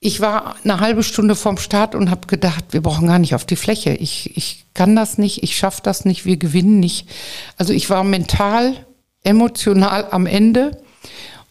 Ich 0.00 0.22
war 0.22 0.56
eine 0.64 0.80
halbe 0.80 1.02
Stunde 1.02 1.34
vorm 1.34 1.58
Start 1.58 1.94
und 1.94 2.10
habe 2.10 2.26
gedacht, 2.26 2.64
wir 2.70 2.80
brauchen 2.80 3.06
gar 3.06 3.18
nicht 3.18 3.34
auf 3.34 3.44
die 3.44 3.56
Fläche. 3.56 3.90
Ich, 3.90 4.34
ich 4.38 4.64
kann 4.72 4.96
das 4.96 5.18
nicht, 5.18 5.42
ich 5.42 5.58
schaffe 5.58 5.82
das 5.82 6.06
nicht, 6.06 6.24
wir 6.24 6.38
gewinnen 6.38 6.80
nicht. 6.80 7.06
Also 7.58 7.74
ich 7.74 7.90
war 7.90 8.02
mental, 8.02 8.74
emotional 9.24 10.06
am 10.10 10.24
Ende. 10.24 10.80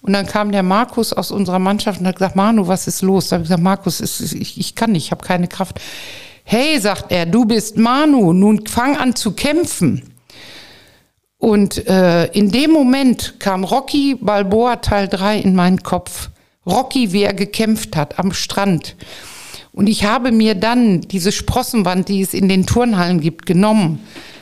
Und 0.01 0.13
dann 0.13 0.25
kam 0.25 0.51
der 0.51 0.63
Markus 0.63 1.13
aus 1.13 1.29
unserer 1.29 1.59
Mannschaft 1.59 1.99
und 1.99 2.07
hat 2.07 2.15
gesagt, 2.15 2.35
Manu, 2.35 2.67
was 2.67 2.87
ist 2.87 3.03
los? 3.03 3.27
Da 3.27 3.35
habe 3.35 3.43
ich 3.43 3.49
gesagt, 3.49 3.61
Markus, 3.63 4.01
ich, 4.01 4.57
ich 4.57 4.73
kann 4.73 4.93
nicht, 4.93 5.05
ich 5.05 5.11
habe 5.11 5.23
keine 5.23 5.47
Kraft. 5.47 5.79
Hey, 6.43 6.79
sagt 6.79 7.11
er, 7.11 7.27
du 7.27 7.45
bist 7.45 7.77
Manu, 7.77 8.33
nun 8.33 8.65
fang 8.65 8.97
an 8.97 9.15
zu 9.15 9.33
kämpfen. 9.33 10.09
Und 11.43 11.87
äh, 11.89 12.27
in 12.27 12.51
dem 12.51 12.71
Moment 12.71 13.33
kam 13.39 13.65
Rocky 13.65 14.15
Balboa 14.15 14.77
Teil 14.77 15.09
3 15.09 15.39
in 15.39 15.55
meinen 15.55 15.83
Kopf. 15.83 16.29
Rocky, 16.65 17.11
wie 17.11 17.23
er 17.23 17.33
gekämpft 17.33 17.97
hat 17.97 18.17
am 18.17 18.31
Strand. 18.31 18.95
Und 19.73 19.87
ich 19.87 20.05
habe 20.05 20.31
mir 20.31 20.55
dann 20.55 21.01
diese 21.01 21.33
Sprossenwand, 21.33 22.07
die 22.07 22.21
es 22.21 22.33
in 22.33 22.47
den 22.47 22.65
Turnhallen 22.65 23.19
gibt, 23.19 23.45
genommen, 23.45 23.99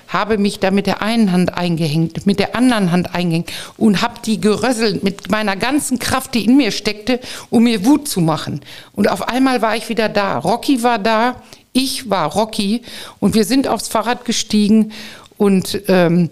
habe 0.09 0.37
mich 0.37 0.59
da 0.59 0.69
mit 0.69 0.85
der 0.85 1.01
einen 1.01 1.31
Hand 1.31 1.57
eingehängt, 1.57 2.27
mit 2.27 2.37
der 2.37 2.55
anderen 2.55 2.91
Hand 2.91 3.15
eingehängt 3.15 3.51
und 3.77 4.03
habe 4.03 4.19
die 4.23 4.39
gerösselt 4.39 5.03
mit 5.03 5.31
meiner 5.31 5.55
ganzen 5.55 5.97
Kraft, 5.97 6.35
die 6.35 6.45
in 6.45 6.55
mir 6.55 6.69
steckte, 6.69 7.19
um 7.49 7.63
mir 7.63 7.83
Wut 7.83 8.07
zu 8.07 8.21
machen. 8.21 8.61
Und 8.93 9.09
auf 9.09 9.27
einmal 9.27 9.63
war 9.63 9.75
ich 9.75 9.89
wieder 9.89 10.07
da. 10.07 10.37
Rocky 10.37 10.83
war 10.83 10.99
da, 10.99 11.41
ich 11.73 12.11
war 12.11 12.31
Rocky 12.31 12.83
und 13.19 13.33
wir 13.33 13.45
sind 13.45 13.67
aufs 13.67 13.87
Fahrrad 13.87 14.23
gestiegen 14.23 14.91
und 15.39 15.81
ähm, 15.87 16.29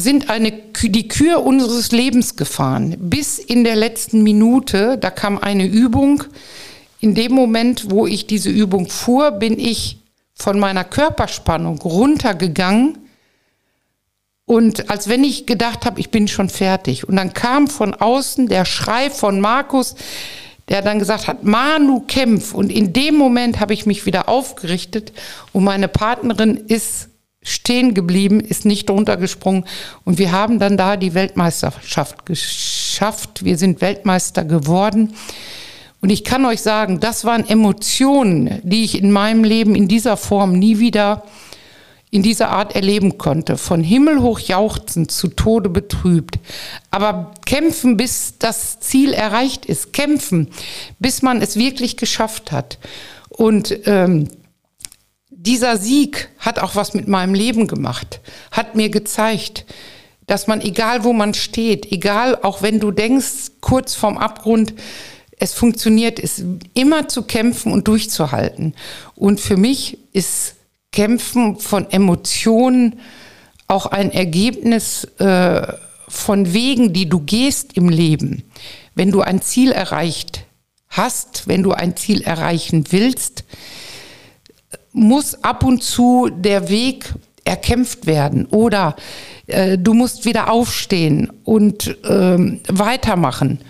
sind 0.00 0.30
eine, 0.30 0.52
die 0.52 1.08
Kür 1.08 1.44
unseres 1.44 1.92
Lebens 1.92 2.36
gefahren. 2.36 2.96
Bis 2.98 3.38
in 3.38 3.64
der 3.64 3.76
letzten 3.76 4.22
Minute, 4.22 4.98
da 4.98 5.10
kam 5.10 5.38
eine 5.38 5.66
Übung. 5.66 6.24
In 7.00 7.14
dem 7.14 7.32
Moment, 7.32 7.90
wo 7.90 8.06
ich 8.06 8.26
diese 8.26 8.50
Übung 8.50 8.88
fuhr, 8.88 9.30
bin 9.30 9.58
ich 9.58 9.98
von 10.34 10.58
meiner 10.58 10.84
Körperspannung 10.84 11.78
runtergegangen 11.78 12.98
und 14.50 14.90
als 14.90 15.08
wenn 15.08 15.22
ich 15.22 15.46
gedacht 15.46 15.86
habe, 15.86 16.00
ich 16.00 16.10
bin 16.10 16.26
schon 16.26 16.48
fertig. 16.48 17.08
Und 17.08 17.14
dann 17.14 17.32
kam 17.34 17.68
von 17.68 17.94
außen 17.94 18.48
der 18.48 18.64
Schrei 18.64 19.08
von 19.08 19.38
Markus, 19.38 19.94
der 20.68 20.82
dann 20.82 20.98
gesagt 20.98 21.28
hat, 21.28 21.44
Manu, 21.44 22.00
kämpf. 22.00 22.52
Und 22.52 22.72
in 22.72 22.92
dem 22.92 23.14
Moment 23.14 23.60
habe 23.60 23.74
ich 23.74 23.86
mich 23.86 24.06
wieder 24.06 24.28
aufgerichtet 24.28 25.12
und 25.52 25.62
meine 25.62 25.86
Partnerin 25.86 26.56
ist 26.56 27.09
stehen 27.42 27.94
geblieben, 27.94 28.40
ist 28.40 28.64
nicht 28.64 28.90
runtergesprungen 28.90 29.64
und 30.04 30.18
wir 30.18 30.32
haben 30.32 30.58
dann 30.58 30.76
da 30.76 30.96
die 30.96 31.14
Weltmeisterschaft 31.14 32.26
geschafft. 32.26 33.44
Wir 33.44 33.56
sind 33.56 33.80
Weltmeister 33.80 34.44
geworden. 34.44 35.14
Und 36.02 36.10
ich 36.10 36.24
kann 36.24 36.46
euch 36.46 36.62
sagen, 36.62 37.00
das 37.00 37.24
waren 37.24 37.46
Emotionen, 37.46 38.60
die 38.62 38.84
ich 38.84 39.00
in 39.00 39.10
meinem 39.10 39.44
Leben 39.44 39.74
in 39.74 39.86
dieser 39.86 40.16
Form 40.16 40.58
nie 40.58 40.78
wieder 40.78 41.24
in 42.10 42.22
dieser 42.22 42.50
Art 42.50 42.74
erleben 42.74 43.18
konnte. 43.18 43.56
Von 43.56 43.84
Himmel 43.84 44.20
hoch 44.20 44.40
jauchzend 44.40 45.12
zu 45.12 45.28
Tode 45.28 45.68
betrübt. 45.68 46.38
Aber 46.90 47.32
kämpfen, 47.46 47.96
bis 47.96 48.34
das 48.38 48.80
Ziel 48.80 49.12
erreicht 49.12 49.64
ist. 49.64 49.92
Kämpfen, 49.92 50.48
bis 50.98 51.22
man 51.22 51.40
es 51.40 51.56
wirklich 51.56 51.96
geschafft 51.96 52.50
hat. 52.50 52.78
Und 53.28 53.86
ähm, 53.86 54.28
dieser 55.42 55.78
Sieg 55.78 56.28
hat 56.38 56.58
auch 56.58 56.74
was 56.74 56.92
mit 56.92 57.08
meinem 57.08 57.34
Leben 57.34 57.66
gemacht, 57.66 58.20
hat 58.50 58.74
mir 58.74 58.90
gezeigt, 58.90 59.64
dass 60.26 60.46
man, 60.46 60.60
egal 60.60 61.02
wo 61.02 61.12
man 61.14 61.32
steht, 61.32 61.90
egal, 61.90 62.38
auch 62.42 62.60
wenn 62.60 62.78
du 62.78 62.90
denkst, 62.90 63.52
kurz 63.60 63.94
vorm 63.94 64.18
Abgrund, 64.18 64.74
es 65.38 65.54
funktioniert, 65.54 66.18
ist 66.18 66.44
immer 66.74 67.08
zu 67.08 67.22
kämpfen 67.22 67.72
und 67.72 67.88
durchzuhalten. 67.88 68.74
Und 69.14 69.40
für 69.40 69.56
mich 69.56 69.96
ist 70.12 70.56
Kämpfen 70.92 71.58
von 71.58 71.90
Emotionen 71.90 73.00
auch 73.66 73.86
ein 73.86 74.12
Ergebnis 74.12 75.04
äh, 75.18 75.66
von 76.08 76.52
Wegen, 76.52 76.92
die 76.92 77.08
du 77.08 77.20
gehst 77.20 77.76
im 77.76 77.88
Leben. 77.88 78.42
Wenn 78.94 79.10
du 79.10 79.22
ein 79.22 79.40
Ziel 79.40 79.72
erreicht 79.72 80.44
hast, 80.88 81.48
wenn 81.48 81.62
du 81.62 81.72
ein 81.72 81.96
Ziel 81.96 82.20
erreichen 82.22 82.84
willst, 82.90 83.44
muss 84.92 85.42
ab 85.44 85.64
und 85.64 85.82
zu 85.82 86.30
der 86.30 86.68
Weg 86.68 87.12
erkämpft 87.44 88.06
werden 88.06 88.46
oder 88.46 88.96
äh, 89.46 89.78
du 89.78 89.94
musst 89.94 90.24
wieder 90.24 90.50
aufstehen 90.50 91.32
und 91.44 91.96
ähm, 92.04 92.60
weitermachen. 92.68 93.60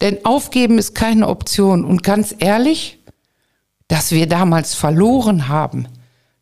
Denn 0.00 0.24
aufgeben 0.24 0.78
ist 0.78 0.94
keine 0.94 1.28
Option. 1.28 1.84
Und 1.84 2.02
ganz 2.02 2.34
ehrlich, 2.38 2.98
dass 3.88 4.10
wir 4.10 4.26
damals 4.26 4.74
verloren 4.74 5.48
haben, 5.48 5.86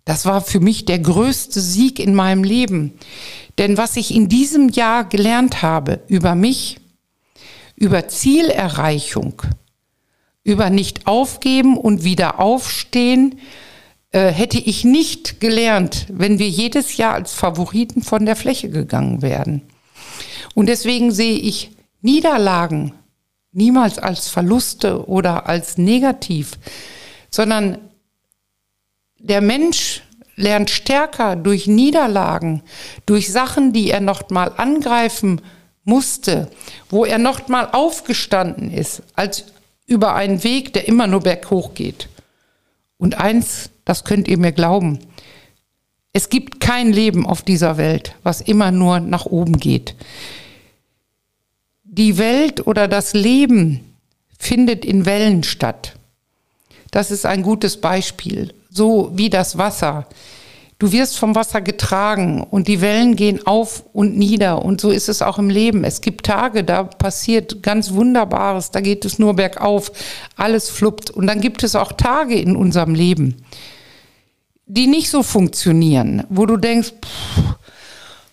das 0.05 0.25
war 0.25 0.41
für 0.41 0.61
mich 0.61 0.87
der 0.87 0.99
größte 0.99 1.61
Sieg 1.61 1.99
in 1.99 2.15
meinem 2.15 2.43
Leben. 2.43 2.95
Denn 3.59 3.77
was 3.77 3.97
ich 3.97 4.15
in 4.15 4.29
diesem 4.29 4.71
Jahr 4.71 5.05
gelernt 5.05 5.63
habe 5.63 6.01
über 6.09 6.35
mich, 6.35 6.79
über 7.77 8.09
Zielerreichung, 8.09 9.43
über 10.43 10.71
nicht 10.71 11.07
aufgeben 11.07 11.77
und 11.77 12.03
wieder 12.03 12.41
aufstehen, 12.41 13.39
hätte 14.13 14.59
ich 14.59 14.85
nicht 14.85 15.41
gelernt, 15.41 16.07
wenn 16.11 16.39
wir 16.39 16.49
jedes 16.49 16.97
Jahr 16.97 17.15
als 17.15 17.33
Favoriten 17.33 18.03
von 18.03 18.27
der 18.27 18.37
Fläche 18.37 18.69
gegangen 18.69 19.23
wären. 19.23 19.63
Und 20.55 20.67
deswegen 20.67 21.13
sehe 21.13 21.39
ich 21.39 21.71
Niederlagen 22.01 22.93
niemals 23.53 23.99
als 23.99 24.29
Verluste 24.29 25.09
oder 25.09 25.47
als 25.49 25.79
negativ, 25.79 26.53
sondern 27.31 27.79
der 29.19 29.41
Mensch 29.41 30.03
lernt 30.37 30.71
stärker 30.71 31.37
durch 31.37 31.67
Niederlagen, 31.67 32.63
durch 33.07 33.31
Sachen, 33.31 33.73
die 33.73 33.91
er 33.91 34.01
noch 34.01 34.31
mal 34.31 34.53
angreifen 34.57 35.41
musste, 35.85 36.51
wo 36.89 37.05
er 37.05 37.19
noch 37.19 37.49
mal 37.49 37.69
aufgestanden 37.73 38.71
ist, 38.73 39.03
als 39.15 39.45
über 39.87 40.15
einen 40.15 40.43
Weg, 40.45 40.73
der 40.73 40.89
immer 40.89 41.07
nur 41.07 41.21
berghoch 41.21 41.75
geht. 41.75 42.09
Und 43.01 43.19
eins, 43.19 43.71
das 43.85 44.05
könnt 44.05 44.29
ihr 44.29 44.39
mir 44.39 44.53
glauben, 44.53 45.01
es 46.13 46.29
gibt 46.29 46.61
kein 46.61 46.93
Leben 46.93 47.27
auf 47.27 47.43
dieser 47.43 47.77
Welt, 47.77 48.15
was 48.23 48.41
immer 48.41 48.71
nur 48.71 49.01
nach 49.01 49.27
oben 49.27 49.59
geht. 49.59 49.95
Die 51.85 52.19
Welt 52.19 52.67
oder 52.67 52.89
das 52.89 53.15
Leben 53.15 53.81
findet 54.39 54.85
in 54.85 55.07
Wellen 55.07 55.43
statt. 55.43 55.95
Das 56.91 57.11
ist 57.11 57.27
ein 57.27 57.43
gutes 57.43 57.81
Beispiel. 57.81 58.53
So 58.69 59.11
wie 59.15 59.31
das 59.31 59.57
Wasser. 59.57 60.07
Du 60.81 60.93
wirst 60.93 61.19
vom 61.19 61.35
Wasser 61.35 61.61
getragen 61.61 62.43
und 62.43 62.67
die 62.67 62.81
Wellen 62.81 63.15
gehen 63.15 63.47
auf 63.47 63.85
und 63.93 64.17
nieder. 64.17 64.65
Und 64.65 64.81
so 64.81 64.91
ist 64.91 65.11
es 65.11 65.21
auch 65.21 65.39
im 65.39 65.51
Leben. 65.51 65.85
Es 65.85 66.01
gibt 66.01 66.25
Tage, 66.25 66.65
da 66.65 66.85
passiert 66.85 67.63
ganz 67.63 67.93
Wunderbares, 67.93 68.71
da 68.71 68.81
geht 68.81 69.05
es 69.05 69.19
nur 69.19 69.35
bergauf, 69.35 69.93
alles 70.37 70.71
fluppt. 70.71 71.11
Und 71.11 71.27
dann 71.27 71.43
gibt 71.43 71.63
es 71.65 71.77
auch 71.77 71.93
Tage 71.93 72.35
in 72.35 72.57
unserem 72.57 72.95
Leben, 72.95 73.45
die 74.65 74.87
nicht 74.87 75.11
so 75.11 75.23
funktionieren, 75.23 76.25
wo 76.31 76.47
du 76.47 76.57
denkst, 76.57 76.95
pff, 77.05 77.57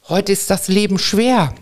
heute 0.08 0.32
ist 0.32 0.50
das 0.50 0.70
Leben 0.70 1.00
schwer. 1.00 1.54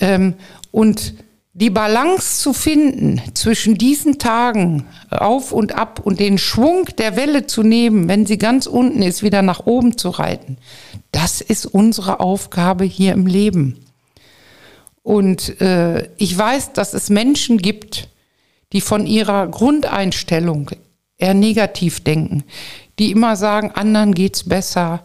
Ähm, 0.00 0.34
und 0.72 1.14
die 1.52 1.70
Balance 1.70 2.40
zu 2.42 2.52
finden 2.52 3.20
zwischen 3.34 3.76
diesen 3.76 4.18
Tagen 4.18 4.86
auf 5.10 5.52
und 5.52 5.74
ab 5.74 6.00
und 6.04 6.20
den 6.20 6.38
Schwung 6.38 6.86
der 6.98 7.16
Welle 7.16 7.46
zu 7.46 7.62
nehmen, 7.62 8.08
wenn 8.08 8.24
sie 8.24 8.38
ganz 8.38 8.66
unten 8.66 9.02
ist, 9.02 9.22
wieder 9.22 9.42
nach 9.42 9.66
oben 9.66 9.98
zu 9.98 10.10
reiten, 10.10 10.58
das 11.10 11.40
ist 11.40 11.66
unsere 11.66 12.20
Aufgabe 12.20 12.84
hier 12.84 13.12
im 13.12 13.26
Leben. 13.26 13.84
Und 15.02 15.60
äh, 15.60 16.08
ich 16.18 16.36
weiß, 16.36 16.72
dass 16.72 16.94
es 16.94 17.10
Menschen 17.10 17.58
gibt, 17.58 18.08
die 18.72 18.80
von 18.80 19.06
ihrer 19.06 19.48
Grundeinstellung 19.48 20.70
eher 21.18 21.34
negativ 21.34 22.00
denken, 22.04 22.44
die 23.00 23.10
immer 23.10 23.34
sagen, 23.34 23.72
anderen 23.72 24.14
geht's 24.14 24.44
besser, 24.44 25.02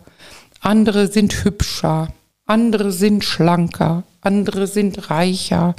andere 0.59 1.07
sind 1.07 1.43
hübscher, 1.43 2.09
andere 2.45 2.91
sind 2.91 3.23
schlanker, 3.23 4.03
andere 4.21 4.67
sind 4.67 5.09
reicher. 5.09 5.75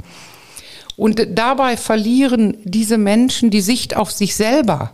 Und 0.97 1.25
dabei 1.37 1.77
verlieren 1.77 2.57
diese 2.63 2.97
Menschen 2.97 3.51
die 3.51 3.61
Sicht 3.61 3.95
auf 3.95 4.11
sich 4.11 4.35
selber. 4.35 4.93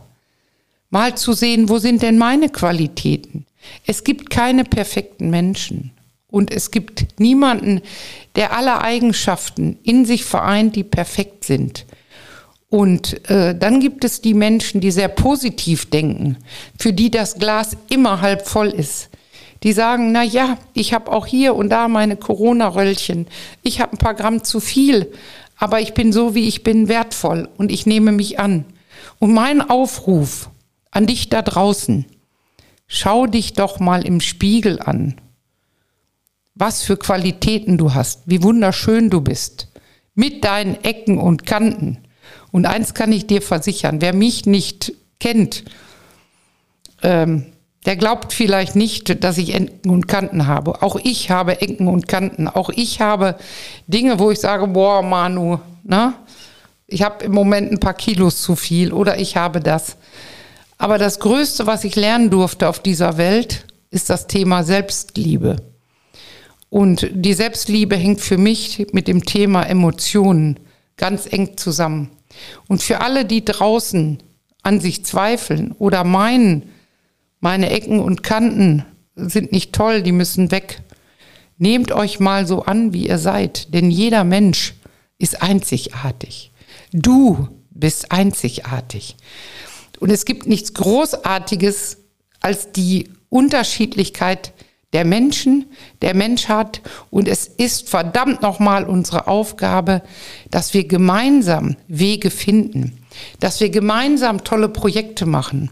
Mal 0.90 1.16
zu 1.16 1.34
sehen, 1.34 1.70
wo 1.70 1.80
sind 1.80 2.04
denn 2.04 2.20
meine 2.20 2.50
Qualitäten? 2.50 3.48
Es 3.88 4.04
gibt 4.04 4.30
keine 4.30 4.66
perfekten 4.66 5.32
Menschen. 5.32 5.92
Und 6.28 6.52
es 6.52 6.72
gibt 6.72 7.20
niemanden, 7.20 7.82
der 8.36 8.56
alle 8.56 8.82
Eigenschaften 8.82 9.80
in 9.84 10.06
sich 10.06 10.26
vereint, 10.26 10.76
die 10.76 10.84
perfekt 10.84 11.46
sind. 11.46 11.86
Und 12.70 13.30
äh, 13.30 13.56
dann 13.56 13.80
gibt 13.80 14.04
es 14.04 14.20
die 14.20 14.34
Menschen, 14.34 14.82
die 14.82 14.90
sehr 14.90 15.08
positiv 15.08 15.90
denken, 15.90 16.38
für 16.78 16.92
die 16.92 17.12
das 17.12 17.36
Glas 17.36 17.78
immer 17.90 18.22
halb 18.22 18.48
voll 18.48 18.70
ist. 18.70 19.10
Die 19.62 19.74
sagen, 19.74 20.12
na 20.12 20.24
ja, 20.24 20.58
ich 20.74 20.94
habe 20.94 21.12
auch 21.12 21.28
hier 21.28 21.56
und 21.56 21.70
da 21.70 21.88
meine 21.88 22.18
Corona-Röllchen. 22.18 23.28
Ich 23.62 23.80
habe 23.80 23.94
ein 23.94 24.00
paar 24.00 24.16
Gramm 24.16 24.44
zu 24.44 24.60
viel, 24.60 25.12
aber 25.58 25.80
ich 25.80 25.94
bin 25.94 26.12
so, 26.12 26.36
wie 26.36 26.48
ich 26.48 26.64
bin, 26.64 26.88
wertvoll 26.88 27.50
und 27.58 27.72
ich 27.72 27.86
nehme 27.86 28.12
mich 28.12 28.40
an. 28.40 28.66
Und 29.20 29.34
mein 29.34 29.62
Aufruf 29.62 30.50
an 30.92 31.08
dich 31.08 31.30
da 31.30 31.42
draußen, 31.42 32.06
schau 32.88 33.26
dich 33.26 33.54
doch 33.54 33.80
mal 33.80 34.06
im 34.06 34.22
Spiegel 34.22 34.80
an. 34.80 35.16
Was 36.56 36.84
für 36.84 36.98
Qualitäten 36.98 37.78
du 37.78 37.94
hast, 37.94 38.24
wie 38.26 38.44
wunderschön 38.44 39.10
du 39.10 39.22
bist, 39.22 39.70
mit 40.14 40.44
deinen 40.44 40.76
Ecken 40.84 41.18
und 41.18 41.46
Kanten. 41.46 42.00
Und 42.52 42.66
eins 42.68 42.94
kann 42.94 43.12
ich 43.12 43.26
dir 43.26 43.42
versichern, 43.42 44.02
wer 44.02 44.14
mich 44.14 44.46
nicht 44.46 44.94
kennt, 45.20 45.64
ähm, 47.02 47.53
der 47.86 47.96
glaubt 47.98 48.34
vielleicht 48.34 48.76
nicht, 48.76 49.24
dass 49.24 49.38
ich 49.38 49.54
Ecken 49.54 49.90
und 49.90 50.08
Kanten 50.08 50.48
habe. 50.48 50.82
Auch 50.82 50.96
ich 51.02 51.30
habe 51.30 51.62
Ecken 51.62 51.88
und 51.88 52.08
Kanten. 52.08 52.48
Auch 52.48 52.70
ich 52.70 53.02
habe 53.02 53.36
Dinge, 53.88 54.20
wo 54.20 54.32
ich 54.32 54.40
sage, 54.40 54.68
boah, 54.68 55.02
Manu, 55.02 55.60
ne? 55.84 56.14
Ich 56.88 57.02
habe 57.02 57.26
im 57.26 57.32
Moment 57.32 57.72
ein 57.72 57.80
paar 57.80 57.94
Kilos 57.94 58.42
zu 58.42 58.56
viel 58.56 58.94
oder 58.94 59.20
ich 59.20 59.36
habe 59.36 59.60
das. 59.60 59.98
Aber 60.78 60.98
das 60.98 61.20
Größte, 61.20 61.66
was 61.66 61.84
ich 61.84 61.96
lernen 61.96 62.30
durfte 62.30 62.70
auf 62.70 62.80
dieser 62.80 63.18
Welt, 63.18 63.66
ist 63.90 64.10
das 64.10 64.28
Thema 64.28 64.64
Selbstliebe. 64.64 65.58
Und 66.70 67.08
die 67.14 67.34
Selbstliebe 67.34 67.96
hängt 67.96 68.22
für 68.22 68.38
mich 68.38 68.88
mit 68.92 69.08
dem 69.08 69.26
Thema 69.26 69.64
Emotionen 69.64 70.60
ganz 70.98 71.32
eng 71.32 71.58
zusammen. 71.58 72.10
Und 72.68 72.82
für 72.82 73.02
alle, 73.02 73.26
die 73.26 73.46
draußen 73.46 74.18
an 74.64 74.80
sich 74.80 75.06
zweifeln 75.06 75.72
oder 75.74 76.04
meinen, 76.04 76.64
meine 77.44 77.72
Ecken 77.72 78.00
und 78.00 78.24
Kanten 78.24 78.86
sind 79.16 79.52
nicht 79.52 79.74
toll, 79.74 80.02
die 80.02 80.14
müssen 80.14 80.50
weg. 80.50 80.82
Nehmt 81.58 81.92
euch 81.92 82.22
mal 82.22 82.48
so 82.48 82.64
an, 82.64 82.94
wie 82.94 83.08
ihr 83.08 83.18
seid, 83.18 83.74
denn 83.74 83.92
jeder 83.92 84.24
Mensch 84.24 84.76
ist 85.18 85.44
einzigartig. 85.44 86.54
Du 86.94 87.50
bist 87.70 88.14
einzigartig. 88.14 89.18
Und 90.00 90.10
es 90.10 90.24
gibt 90.24 90.48
nichts 90.48 90.74
Großartiges 90.74 91.98
als 92.40 92.72
die 92.72 93.10
Unterschiedlichkeit 93.28 94.54
der 94.94 95.04
Menschen, 95.04 95.66
der 96.02 96.16
Menschheit. 96.16 96.82
Und 97.10 97.28
es 97.28 97.48
ist 97.48 97.90
verdammt 97.90 98.42
nochmal 98.42 98.86
unsere 98.86 99.28
Aufgabe, 99.28 100.02
dass 100.50 100.74
wir 100.74 100.88
gemeinsam 100.88 101.76
Wege 101.90 102.30
finden, 102.30 103.00
dass 103.42 103.60
wir 103.60 103.70
gemeinsam 103.70 104.46
tolle 104.46 104.70
Projekte 104.70 105.26
machen 105.26 105.70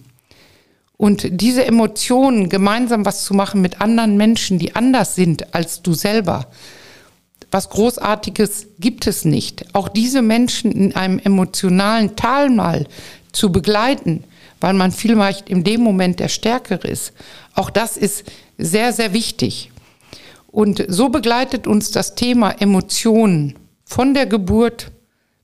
und 1.02 1.42
diese 1.42 1.66
Emotionen, 1.66 2.48
gemeinsam 2.48 3.08
was 3.08 3.26
zu 3.26 3.34
machen 3.34 3.60
mit 3.60 3.82
anderen 3.82 4.18
Menschen, 4.18 4.60
die 4.60 4.76
anders 4.76 5.16
sind 5.16 5.52
als 5.56 5.82
du 5.82 5.96
selber, 5.96 6.46
was 7.50 7.72
Großartiges 7.72 8.68
gibt 8.78 9.08
es 9.08 9.26
nicht. 9.26 9.66
Auch 9.74 9.90
diese 9.90 10.22
Menschen 10.22 10.72
in 10.72 10.96
einem 10.96 11.18
emotionalen 11.18 12.16
Tal 12.16 12.52
mal 12.52 12.86
zu 13.32 13.52
begleiten, 13.52 14.26
weil 14.60 14.76
man 14.76 14.92
vielleicht 14.92 15.50
in 15.50 15.64
dem 15.64 15.82
Moment 15.82 16.20
der 16.20 16.28
Stärkere 16.28 16.88
ist, 16.88 17.14
auch 17.56 17.72
das 17.72 17.98
ist 17.98 18.24
sehr, 18.60 18.94
sehr 18.94 19.12
wichtig. 19.12 19.72
Und 20.52 20.86
so 20.88 21.10
begleitet 21.10 21.66
uns 21.66 21.90
das 21.90 22.14
Thema 22.14 22.52
Emotionen 22.52 23.56
von 23.86 24.14
der 24.14 24.28
Geburt 24.28 24.92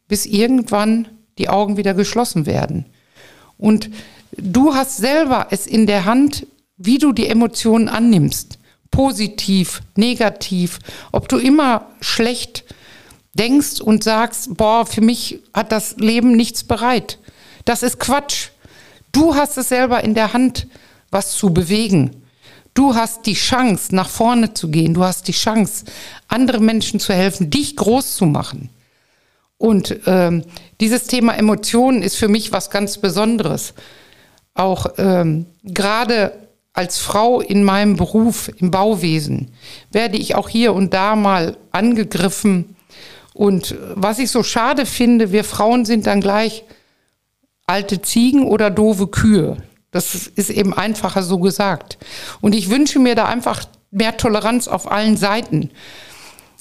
bis 0.07 0.27
irgendwann 0.27 1.07
die 1.39 1.49
Augen 1.49 1.77
wieder 1.77 1.95
geschlossen 1.95 2.45
werden. 2.45 2.85
Und 3.57 3.89
Du 4.31 4.73
hast 4.73 4.97
selber 4.97 5.47
es 5.51 5.67
in 5.67 5.87
der 5.87 6.05
Hand, 6.05 6.45
wie 6.77 6.97
du 6.97 7.13
die 7.13 7.27
Emotionen 7.27 7.89
annimmst. 7.89 8.59
Positiv, 8.91 9.81
negativ, 9.95 10.79
ob 11.11 11.27
du 11.29 11.37
immer 11.37 11.87
schlecht 12.01 12.63
denkst 13.33 13.81
und 13.81 14.03
sagst, 14.03 14.57
boah, 14.57 14.85
für 14.85 15.01
mich 15.01 15.39
hat 15.53 15.71
das 15.71 15.97
Leben 15.97 16.35
nichts 16.35 16.63
bereit. 16.63 17.19
Das 17.65 17.83
ist 17.83 17.99
Quatsch. 17.99 18.49
Du 19.11 19.35
hast 19.35 19.57
es 19.57 19.69
selber 19.69 20.03
in 20.03 20.13
der 20.13 20.33
Hand, 20.33 20.67
was 21.11 21.35
zu 21.35 21.53
bewegen. 21.53 22.23
Du 22.73 22.95
hast 22.95 23.25
die 23.25 23.33
Chance, 23.33 23.95
nach 23.95 24.09
vorne 24.09 24.53
zu 24.53 24.69
gehen. 24.69 24.93
Du 24.93 25.03
hast 25.03 25.27
die 25.27 25.33
Chance, 25.33 25.85
anderen 26.27 26.65
Menschen 26.65 26.99
zu 26.99 27.13
helfen, 27.13 27.49
dich 27.49 27.75
groß 27.75 28.15
zu 28.15 28.25
machen. 28.25 28.69
Und 29.57 29.99
ähm, 30.05 30.43
dieses 30.79 31.07
Thema 31.07 31.33
Emotionen 31.33 32.03
ist 32.03 32.17
für 32.17 32.27
mich 32.27 32.51
was 32.51 32.69
ganz 32.69 32.99
Besonderes 32.99 33.73
auch 34.59 34.87
ähm, 34.97 35.45
gerade 35.63 36.33
als 36.73 36.99
Frau 36.99 37.41
in 37.41 37.63
meinem 37.63 37.95
Beruf 37.95 38.51
im 38.57 38.69
Bauwesen 38.69 39.51
werde 39.91 40.17
ich 40.17 40.35
auch 40.35 40.47
hier 40.47 40.73
und 40.73 40.93
da 40.93 41.15
mal 41.15 41.57
angegriffen. 41.71 42.75
Und 43.33 43.75
was 43.95 44.19
ich 44.19 44.29
so 44.29 44.43
schade 44.43 44.85
finde, 44.85 45.31
wir 45.31 45.43
Frauen 45.43 45.85
sind 45.85 46.05
dann 46.05 46.21
gleich 46.21 46.63
alte 47.65 48.01
Ziegen 48.01 48.45
oder 48.45 48.69
doofe 48.69 49.07
Kühe. 49.07 49.57
Das 49.91 50.27
ist 50.27 50.49
eben 50.49 50.73
einfacher 50.73 51.23
so 51.23 51.39
gesagt. 51.39 51.97
Und 52.41 52.53
ich 52.53 52.69
wünsche 52.69 52.99
mir 52.99 53.15
da 53.15 53.25
einfach 53.25 53.65
mehr 53.89 54.15
Toleranz 54.17 54.67
auf 54.67 54.91
allen 54.91 55.17
Seiten, 55.17 55.71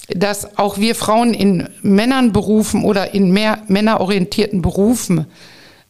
dass 0.09 0.57
auch 0.57 0.77
wir 0.77 0.95
Frauen 0.95 1.33
in 1.33 1.69
Männern 1.83 2.33
berufen 2.33 2.85
oder 2.85 3.13
in 3.13 3.31
mehr 3.31 3.61
männerorientierten 3.67 4.61
Berufen 4.61 5.27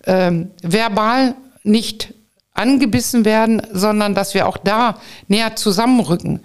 ähm, 0.06 0.52
verbal 0.62 1.36
nicht 1.67 2.13
angebissen 2.53 3.25
werden, 3.25 3.62
sondern 3.71 4.15
dass 4.15 4.34
wir 4.34 4.47
auch 4.47 4.58
da 4.58 4.99
näher 5.27 5.56
zusammenrücken. 5.56 6.41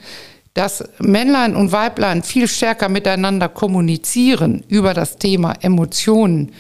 Dass 0.55 0.85
Männlein 0.99 1.57
und 1.57 1.73
Weiblein 1.73 2.23
viel 2.23 2.47
stärker 2.47 2.91
miteinander 2.91 3.49
kommunizieren 3.49 4.65
über 4.69 4.93
das 4.93 5.17
Thema 5.17 5.55
Emotionen 5.63 6.53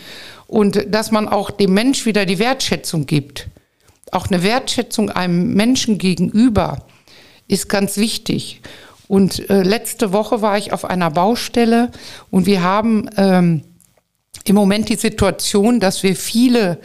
und 0.46 0.86
dass 0.94 1.10
man 1.10 1.28
auch 1.28 1.50
dem 1.50 1.74
Mensch 1.74 2.06
wieder 2.06 2.24
die 2.24 2.38
Wertschätzung 2.38 3.04
gibt. 3.04 3.48
Auch 4.10 4.28
eine 4.28 4.42
Wertschätzung 4.42 5.10
einem 5.10 5.54
Menschen 5.54 5.98
gegenüber 5.98 6.86
ist 7.48 7.68
ganz 7.68 7.96
wichtig. 7.96 8.62
Und 9.08 9.50
äh, 9.50 9.62
letzte 9.62 10.12
Woche 10.12 10.40
war 10.40 10.56
ich 10.56 10.72
auf 10.72 10.84
einer 10.84 11.10
Baustelle 11.10 11.90
und 12.30 12.46
wir 12.46 12.62
haben 12.62 13.10
ähm, 13.16 13.62
im 14.44 14.54
Moment 14.54 14.88
die 14.88 14.96
Situation, 14.96 15.80
dass 15.80 16.02
wir 16.02 16.16
viele, 16.16 16.78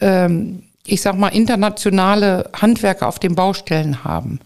ähm, 0.00 0.63
ich 0.86 1.00
sag 1.00 1.16
mal, 1.16 1.28
internationale 1.28 2.50
Handwerker 2.54 3.08
auf 3.08 3.18
den 3.18 3.34
Baustellen 3.34 4.04
haben. 4.04 4.40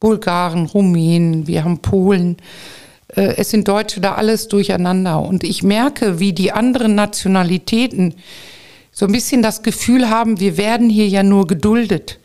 Bulgaren, 0.00 0.66
Rumänen, 0.66 1.46
wir 1.46 1.64
haben 1.64 1.78
Polen. 1.78 2.38
Äh, 3.14 3.34
es 3.36 3.50
sind 3.50 3.68
Deutsche 3.68 4.00
da 4.00 4.14
alles 4.14 4.48
durcheinander. 4.48 5.20
Und 5.20 5.44
ich 5.44 5.62
merke, 5.62 6.18
wie 6.18 6.32
die 6.32 6.52
anderen 6.52 6.94
Nationalitäten 6.94 8.14
so 8.90 9.06
ein 9.06 9.12
bisschen 9.12 9.42
das 9.42 9.62
Gefühl 9.62 10.10
haben, 10.10 10.40
wir 10.40 10.56
werden 10.56 10.90
hier 10.90 11.08
ja 11.08 11.22
nur 11.22 11.46
geduldet. 11.46 12.18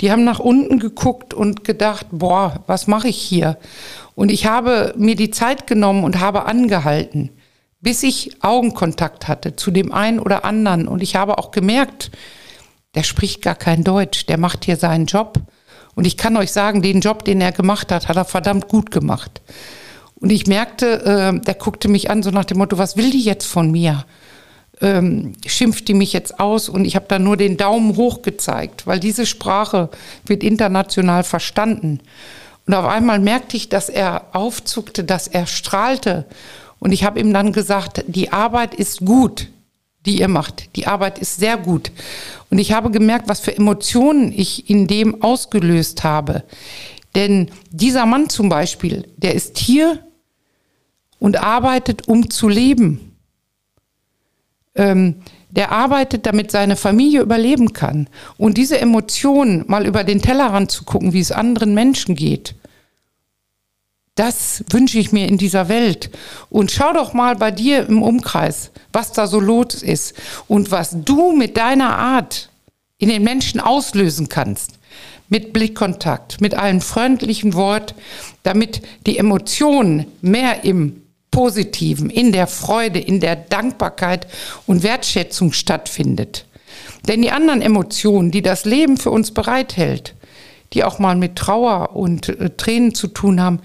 Die 0.00 0.10
haben 0.10 0.24
nach 0.24 0.40
unten 0.40 0.78
geguckt 0.78 1.34
und 1.34 1.62
gedacht, 1.64 2.06
boah, 2.10 2.62
was 2.66 2.86
mache 2.86 3.08
ich 3.08 3.18
hier? 3.18 3.58
Und 4.14 4.30
ich 4.30 4.46
habe 4.46 4.94
mir 4.96 5.14
die 5.14 5.30
Zeit 5.30 5.66
genommen 5.66 6.04
und 6.04 6.20
habe 6.20 6.46
angehalten, 6.46 7.30
bis 7.80 8.02
ich 8.02 8.42
Augenkontakt 8.42 9.28
hatte 9.28 9.56
zu 9.56 9.70
dem 9.70 9.92
einen 9.92 10.18
oder 10.18 10.44
anderen. 10.44 10.88
Und 10.88 11.02
ich 11.02 11.16
habe 11.16 11.38
auch 11.38 11.50
gemerkt, 11.50 12.10
der 12.94 13.02
spricht 13.02 13.42
gar 13.42 13.54
kein 13.54 13.84
Deutsch, 13.84 14.26
der 14.26 14.38
macht 14.38 14.64
hier 14.64 14.76
seinen 14.76 15.06
Job. 15.06 15.38
Und 15.94 16.06
ich 16.06 16.16
kann 16.16 16.36
euch 16.36 16.52
sagen, 16.52 16.82
den 16.82 17.00
Job, 17.00 17.24
den 17.24 17.40
er 17.40 17.52
gemacht 17.52 17.92
hat, 17.92 18.08
hat 18.08 18.16
er 18.16 18.24
verdammt 18.24 18.68
gut 18.68 18.90
gemacht. 18.90 19.40
Und 20.16 20.30
ich 20.30 20.46
merkte, 20.46 21.02
äh, 21.04 21.40
der 21.40 21.54
guckte 21.54 21.88
mich 21.88 22.10
an, 22.10 22.22
so 22.22 22.30
nach 22.30 22.44
dem 22.44 22.58
Motto, 22.58 22.78
was 22.78 22.96
will 22.96 23.10
die 23.10 23.22
jetzt 23.22 23.46
von 23.46 23.70
mir? 23.70 24.04
ähm, 24.80 25.34
schimpft 25.46 25.88
die 25.88 25.94
mich 25.94 26.12
jetzt 26.12 26.40
aus 26.40 26.68
und 26.68 26.84
ich 26.84 26.96
habe 26.96 27.06
da 27.08 27.18
nur 27.18 27.36
den 27.36 27.56
Daumen 27.56 27.96
hoch 27.96 28.22
gezeigt, 28.22 28.86
weil 28.86 29.00
diese 29.00 29.26
Sprache 29.26 29.90
wird 30.26 30.42
international 30.42 31.22
verstanden. 31.22 32.00
Und 32.66 32.74
auf 32.74 32.86
einmal 32.86 33.18
merkte 33.18 33.56
ich, 33.56 33.68
dass 33.68 33.88
er 33.88 34.26
aufzuckte, 34.32 35.04
dass 35.04 35.28
er 35.28 35.46
strahlte. 35.46 36.26
Und 36.78 36.92
ich 36.92 37.04
habe 37.04 37.20
ihm 37.20 37.32
dann 37.32 37.52
gesagt, 37.52 38.04
die 38.06 38.32
Arbeit 38.32 38.74
ist 38.74 39.04
gut, 39.04 39.48
die 40.06 40.20
ihr 40.20 40.28
macht. 40.28 40.74
Die 40.76 40.86
Arbeit 40.86 41.18
ist 41.18 41.36
sehr 41.36 41.56
gut. 41.56 41.92
Und 42.50 42.58
ich 42.58 42.72
habe 42.72 42.90
gemerkt, 42.90 43.28
was 43.28 43.40
für 43.40 43.56
Emotionen 43.56 44.32
ich 44.32 44.70
in 44.70 44.86
dem 44.86 45.22
ausgelöst 45.22 46.04
habe. 46.04 46.44
Denn 47.14 47.50
dieser 47.70 48.06
Mann 48.06 48.28
zum 48.28 48.48
Beispiel, 48.48 49.08
der 49.16 49.34
ist 49.34 49.58
hier 49.58 50.04
und 51.18 51.42
arbeitet, 51.42 52.08
um 52.08 52.30
zu 52.30 52.48
leben 52.48 53.10
ähm, 54.74 55.16
der 55.50 55.72
arbeitet, 55.72 56.26
damit 56.26 56.50
seine 56.50 56.76
Familie 56.76 57.22
überleben 57.22 57.72
kann. 57.72 58.08
Und 58.38 58.56
diese 58.56 58.80
Emotionen, 58.80 59.64
mal 59.66 59.86
über 59.86 60.04
den 60.04 60.22
Tellerrand 60.22 60.70
zu 60.70 60.84
gucken, 60.84 61.12
wie 61.12 61.20
es 61.20 61.32
anderen 61.32 61.74
Menschen 61.74 62.14
geht, 62.14 62.54
das 64.20 64.62
wünsche 64.68 64.98
ich 64.98 65.12
mir 65.12 65.26
in 65.26 65.38
dieser 65.38 65.70
Welt. 65.70 66.10
Und 66.50 66.70
schau 66.70 66.92
doch 66.92 67.14
mal 67.14 67.36
bei 67.36 67.50
dir 67.50 67.86
im 67.88 68.02
Umkreis, 68.02 68.70
was 68.92 69.12
da 69.12 69.26
so 69.26 69.40
los 69.40 69.82
ist 69.82 70.14
und 70.46 70.70
was 70.70 70.94
du 70.94 71.32
mit 71.32 71.56
deiner 71.56 71.96
Art 71.96 72.50
in 72.98 73.08
den 73.08 73.24
Menschen 73.24 73.60
auslösen 73.60 74.28
kannst. 74.28 74.72
Mit 75.30 75.54
Blickkontakt, 75.54 76.42
mit 76.42 76.54
einem 76.54 76.82
freundlichen 76.82 77.54
Wort, 77.54 77.94
damit 78.42 78.82
die 79.06 79.16
Emotionen 79.16 80.04
mehr 80.20 80.64
im 80.64 81.00
Positiven, 81.30 82.10
in 82.10 82.32
der 82.32 82.46
Freude, 82.46 82.98
in 82.98 83.20
der 83.20 83.36
Dankbarkeit 83.36 84.26
und 84.66 84.82
Wertschätzung 84.82 85.54
stattfindet. 85.54 86.44
Denn 87.08 87.22
die 87.22 87.30
anderen 87.30 87.62
Emotionen, 87.62 88.30
die 88.30 88.42
das 88.42 88.66
Leben 88.66 88.98
für 88.98 89.12
uns 89.12 89.30
bereithält, 89.30 90.14
die 90.74 90.84
auch 90.84 90.98
mal 90.98 91.16
mit 91.16 91.36
Trauer 91.36 91.96
und 91.96 92.28
äh, 92.28 92.50
Tränen 92.50 92.94
zu 92.94 93.06
tun 93.06 93.40
haben, 93.40 93.60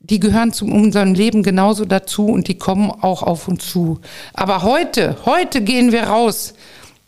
die 0.00 0.20
gehören 0.20 0.52
zu 0.52 0.64
unserem 0.66 1.14
Leben 1.14 1.42
genauso 1.42 1.84
dazu 1.84 2.26
und 2.26 2.48
die 2.48 2.58
kommen 2.58 2.90
auch 2.90 3.22
auf 3.22 3.48
uns 3.48 3.68
zu. 3.68 4.00
Aber 4.32 4.62
heute, 4.62 5.16
heute 5.24 5.60
gehen 5.60 5.92
wir 5.92 6.04
raus 6.04 6.54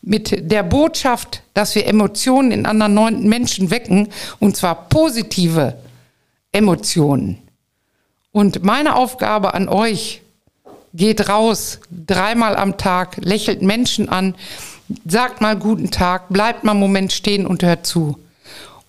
mit 0.01 0.51
der 0.51 0.63
Botschaft, 0.63 1.43
dass 1.53 1.75
wir 1.75 1.87
Emotionen 1.87 2.51
in 2.51 2.65
anderen 2.65 3.27
Menschen 3.27 3.71
wecken 3.71 4.09
und 4.39 4.57
zwar 4.57 4.89
positive 4.89 5.75
Emotionen. 6.51 7.37
Und 8.31 8.63
meine 8.63 8.95
Aufgabe 8.95 9.53
an 9.53 9.69
euch, 9.69 10.21
geht 10.93 11.29
raus, 11.29 11.79
dreimal 11.89 12.55
am 12.55 12.77
Tag, 12.77 13.17
lächelt 13.21 13.61
Menschen 13.61 14.09
an, 14.09 14.35
sagt 15.07 15.39
mal 15.39 15.55
guten 15.55 15.89
Tag, 15.91 16.29
bleibt 16.29 16.65
mal 16.65 16.71
einen 16.71 16.81
Moment 16.81 17.13
stehen 17.13 17.45
und 17.45 17.63
hört 17.63 17.85
zu. 17.85 18.17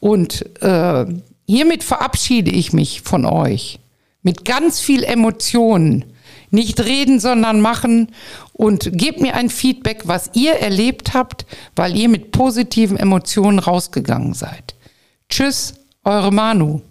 Und 0.01 0.45
äh, 0.63 1.07
hiermit 1.47 1.85
verabschiede 1.85 2.51
ich 2.51 2.73
mich 2.73 3.03
von 3.03 3.25
euch 3.25 3.79
mit 4.23 4.45
ganz 4.45 4.81
viel 4.81 5.05
Emotionen. 5.05 6.05
Nicht 6.51 6.81
reden, 6.81 7.19
sondern 7.19 7.61
machen 7.61 8.13
und 8.53 8.91
gebt 8.93 9.21
mir 9.21 9.35
ein 9.35 9.49
Feedback, 9.49 10.03
was 10.05 10.31
ihr 10.35 10.53
erlebt 10.55 11.15
habt, 11.15 11.47
weil 11.75 11.97
ihr 11.97 12.09
mit 12.09 12.31
positiven 12.31 12.97
Emotionen 12.97 13.59
rausgegangen 13.59 14.35
seid. 14.35 14.75
Tschüss, 15.29 15.75
eure 16.05 16.31
Manu. 16.31 16.83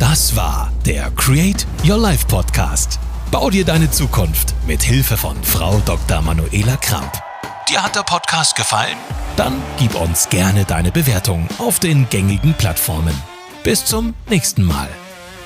Das 0.00 0.34
war 0.34 0.72
der 0.84 1.10
Create 1.12 1.64
Your 1.88 1.98
Life 1.98 2.26
Podcast. 2.26 2.98
Bau 3.30 3.48
dir 3.48 3.64
deine 3.64 3.90
Zukunft 3.90 4.54
mit 4.66 4.82
Hilfe 4.82 5.16
von 5.16 5.36
Frau 5.42 5.80
Dr. 5.86 6.20
Manuela 6.20 6.76
Kramp. 6.76 7.31
Dir 7.72 7.82
hat 7.82 7.96
der 7.96 8.02
Podcast 8.02 8.54
gefallen? 8.54 8.98
Dann 9.34 9.62
gib 9.78 9.94
uns 9.94 10.28
gerne 10.28 10.66
deine 10.66 10.92
Bewertung 10.92 11.48
auf 11.56 11.78
den 11.78 12.06
gängigen 12.10 12.52
Plattformen. 12.52 13.18
Bis 13.62 13.86
zum 13.86 14.12
nächsten 14.28 14.62
Mal. 14.62 14.90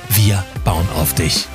Wir 0.08 0.44
bauen 0.64 0.88
auf 0.96 1.14
dich. 1.14 1.46